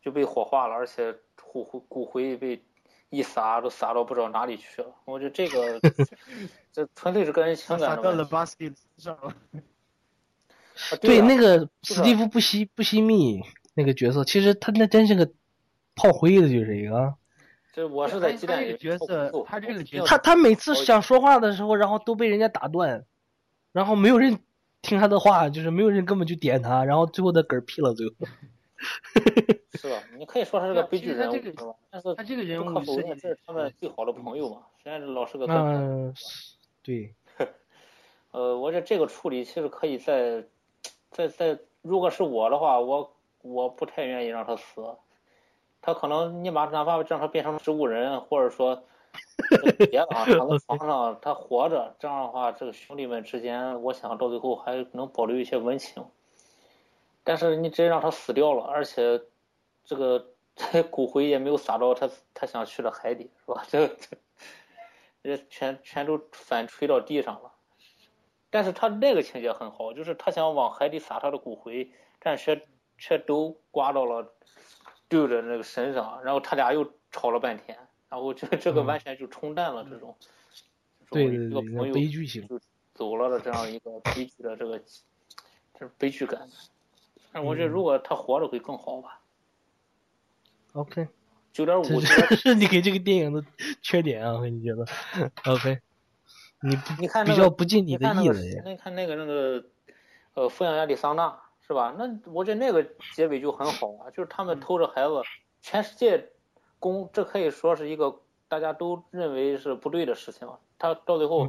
[0.00, 1.12] 就被火化了，而且
[1.50, 2.62] 骨灰骨灰被
[3.10, 4.94] 一撒都撒到不知道哪里去了。
[5.04, 5.80] 我觉得这个
[6.72, 8.30] 这纯粹是个人情感撒到了的问题。
[8.30, 9.34] 巴斯蒂上了。
[10.92, 13.42] 啊对，啊那个史蒂夫布希布希密
[13.74, 15.28] 那个角色，其实他那真是个
[15.96, 17.14] 炮灰的，就是一个。
[17.78, 23.04] 这我是在鸡蛋里他这个角色他这个角色他他每次想说话的时候，然后都被人家打断，
[23.70, 24.36] 然后没有人
[24.82, 28.14] 听他的话，就是没有人根本就点他，然后最后他嗝屁了，最后。
[29.78, 30.02] 是吧？
[30.18, 31.74] 你可以说他是个悲剧人物，是吧？
[31.88, 34.62] 但是他这个人物不可否认，设计的这是他们最好的朋友嘛。
[34.82, 36.12] 虽然是老是个嗯，
[36.82, 37.14] 对，
[38.32, 40.42] 呃，我觉得这个处理其实可以在，
[41.12, 44.82] 在在，如果是我的话，我我不太愿意让他死，
[45.88, 48.84] 他可能你把哪怕让他变成植物人，或者说
[49.78, 56.04] 别的啊， 躺在床上他活着，这样的话，这个兄弟们之间，我想到最后还能保留一些温情。
[57.24, 59.18] 但是你直接让他死掉了，而且
[59.82, 63.64] 这个这骨灰也没有撒到他他想去的海底，是吧？
[63.66, 64.18] 这这。
[65.22, 67.50] 这全全都反吹到地上了，
[68.50, 72.62] 但是他那个情节很好，就是他想往海底撒他的骨灰，但却
[72.98, 74.32] 却都刮到了
[75.08, 77.78] 丢的那个身上，然后他俩又吵了半天，
[78.08, 80.16] 然后这这个完全就冲淡了这种，
[81.10, 82.60] 对对对，悲剧性就
[82.94, 84.78] 走了的这样一个悲剧的这个，
[85.74, 86.48] 这是悲剧感。
[87.32, 89.20] 但我觉得如果他活着会更好吧。
[90.72, 91.08] OK。
[91.50, 91.96] 九点五，这
[92.36, 93.42] 是你给这个电影的
[93.82, 94.38] 缺点啊！
[94.44, 94.86] 你觉得
[95.46, 95.80] ？OK，
[96.62, 98.62] 你你看比较不尽你的意思。
[98.64, 99.64] 你看那个那个
[100.34, 101.36] 呃，抚养亚利桑那
[101.68, 101.94] 是吧？
[101.98, 102.82] 那我觉得那个
[103.14, 105.20] 结尾就很好啊，就是他们偷着孩子，
[105.60, 106.32] 全世界
[106.78, 110.48] 公，这可以说是一个大家都认为是不对的事情。
[110.78, 111.46] 他到最后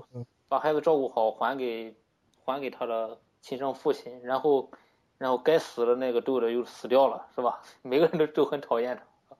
[0.50, 1.96] 把孩子照顾好，还给
[2.44, 4.70] 还给他的亲生父亲，然后
[5.18, 7.62] 然后该死的那个豆的又死掉了，是吧？
[7.82, 9.38] 每个人都都很讨厌他。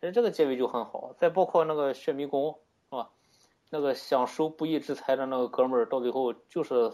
[0.00, 2.56] 其实这个结尾就很好，再包括那个血迷宫，
[2.88, 3.10] 是吧？
[3.70, 6.92] 那个想收不义之财的那个哥们儿，到最后就是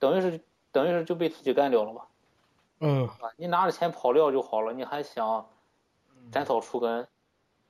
[0.00, 0.40] 等于是
[0.72, 2.08] 等于是就被自己干掉了吧？
[2.80, 5.48] 嗯，你拿着钱跑掉就好了，你还想
[6.30, 7.00] 斩草除根，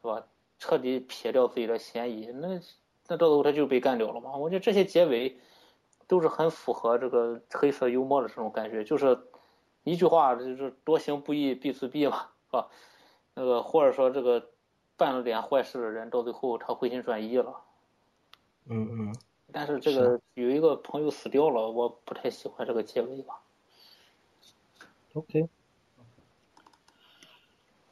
[0.01, 0.23] 是吧？
[0.59, 2.61] 彻底撇掉自己的嫌疑，那
[3.09, 4.37] 那到最后他就被干掉了嘛？
[4.37, 5.39] 我觉得这些结尾
[6.07, 9.19] 都是很符合这个黑色幽默的这种感觉，就是
[9.85, 12.69] 一句话就是多行不义必自毙嘛，是吧？
[13.35, 14.51] 那个或者说这个。
[14.99, 17.55] 办了点坏事的人，到最后他回心转意了。
[18.65, 19.15] 嗯嗯。
[19.53, 23.39] 但是这个有一个朋友死掉了，我不太喜欢这个结尾吧。
[25.17, 25.49] OK。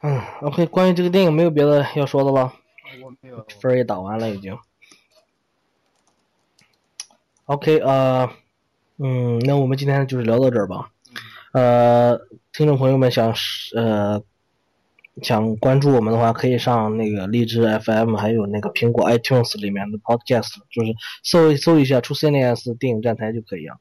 [0.03, 2.53] 嗯，OK，关于这个电影没有别的要说的了。
[3.03, 3.47] 我没有。
[3.61, 4.59] 分也打完了已经。
[7.47, 8.31] OK，呃，
[8.99, 10.91] 嗯，那我们今天就是聊到这儿吧。
[11.53, 12.19] 呃，
[12.53, 13.35] 听众朋友们想
[13.75, 14.23] 呃。
[15.23, 20.93] 想关注我们的话，可以上那个荔枝 FM，还有那个苹果 iTunes 里面的 Podcast，就是
[21.23, 23.77] 搜搜一下 TrueCNS 电影站台就可以了。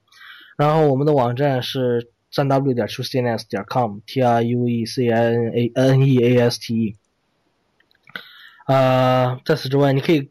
[0.58, 6.18] 然后我们的网站是三 w 点 TrueCNS 点 com，T R U E C I N A N E
[6.18, 6.96] A S T E。
[8.66, 10.30] 啊，在此之外，你可以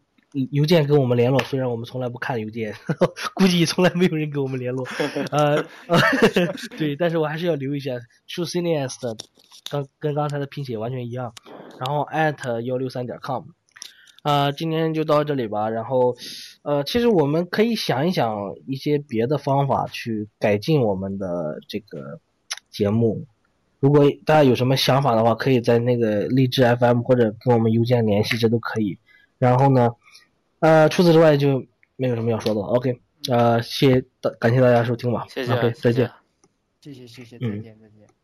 [0.50, 2.74] 邮件跟我们联络，虽然我们从来不看邮件，
[3.34, 4.86] 估计从来没有人跟我们联络。
[5.32, 5.64] 呃，
[6.76, 7.92] 对，但是我还是要留一下
[8.28, 9.16] TrueCNS 的。
[9.70, 11.32] 跟跟刚才的拼写完全一样，
[11.78, 13.44] 然后 at 幺六三点 com，
[14.22, 15.68] 啊，今天就到这里吧。
[15.68, 16.16] 然后，
[16.62, 18.36] 呃，其实我们可以想一想
[18.66, 22.20] 一些别的方法去改进我们的这个
[22.70, 23.26] 节目。
[23.80, 28.96] 如果大家有什么想法的话，可以在那个励志 FM 或者跟我们邮件联系，这都可以。
[29.38, 29.90] 然后呢，
[30.60, 31.66] 呃，除此之外就
[31.96, 32.66] 没有什么要说的了。
[32.68, 35.26] OK，呃，谢谢大，感谢大家收听吧。
[35.28, 36.08] 谢谢，OK，再见。
[36.80, 38.21] 谢谢谢谢，再见再见。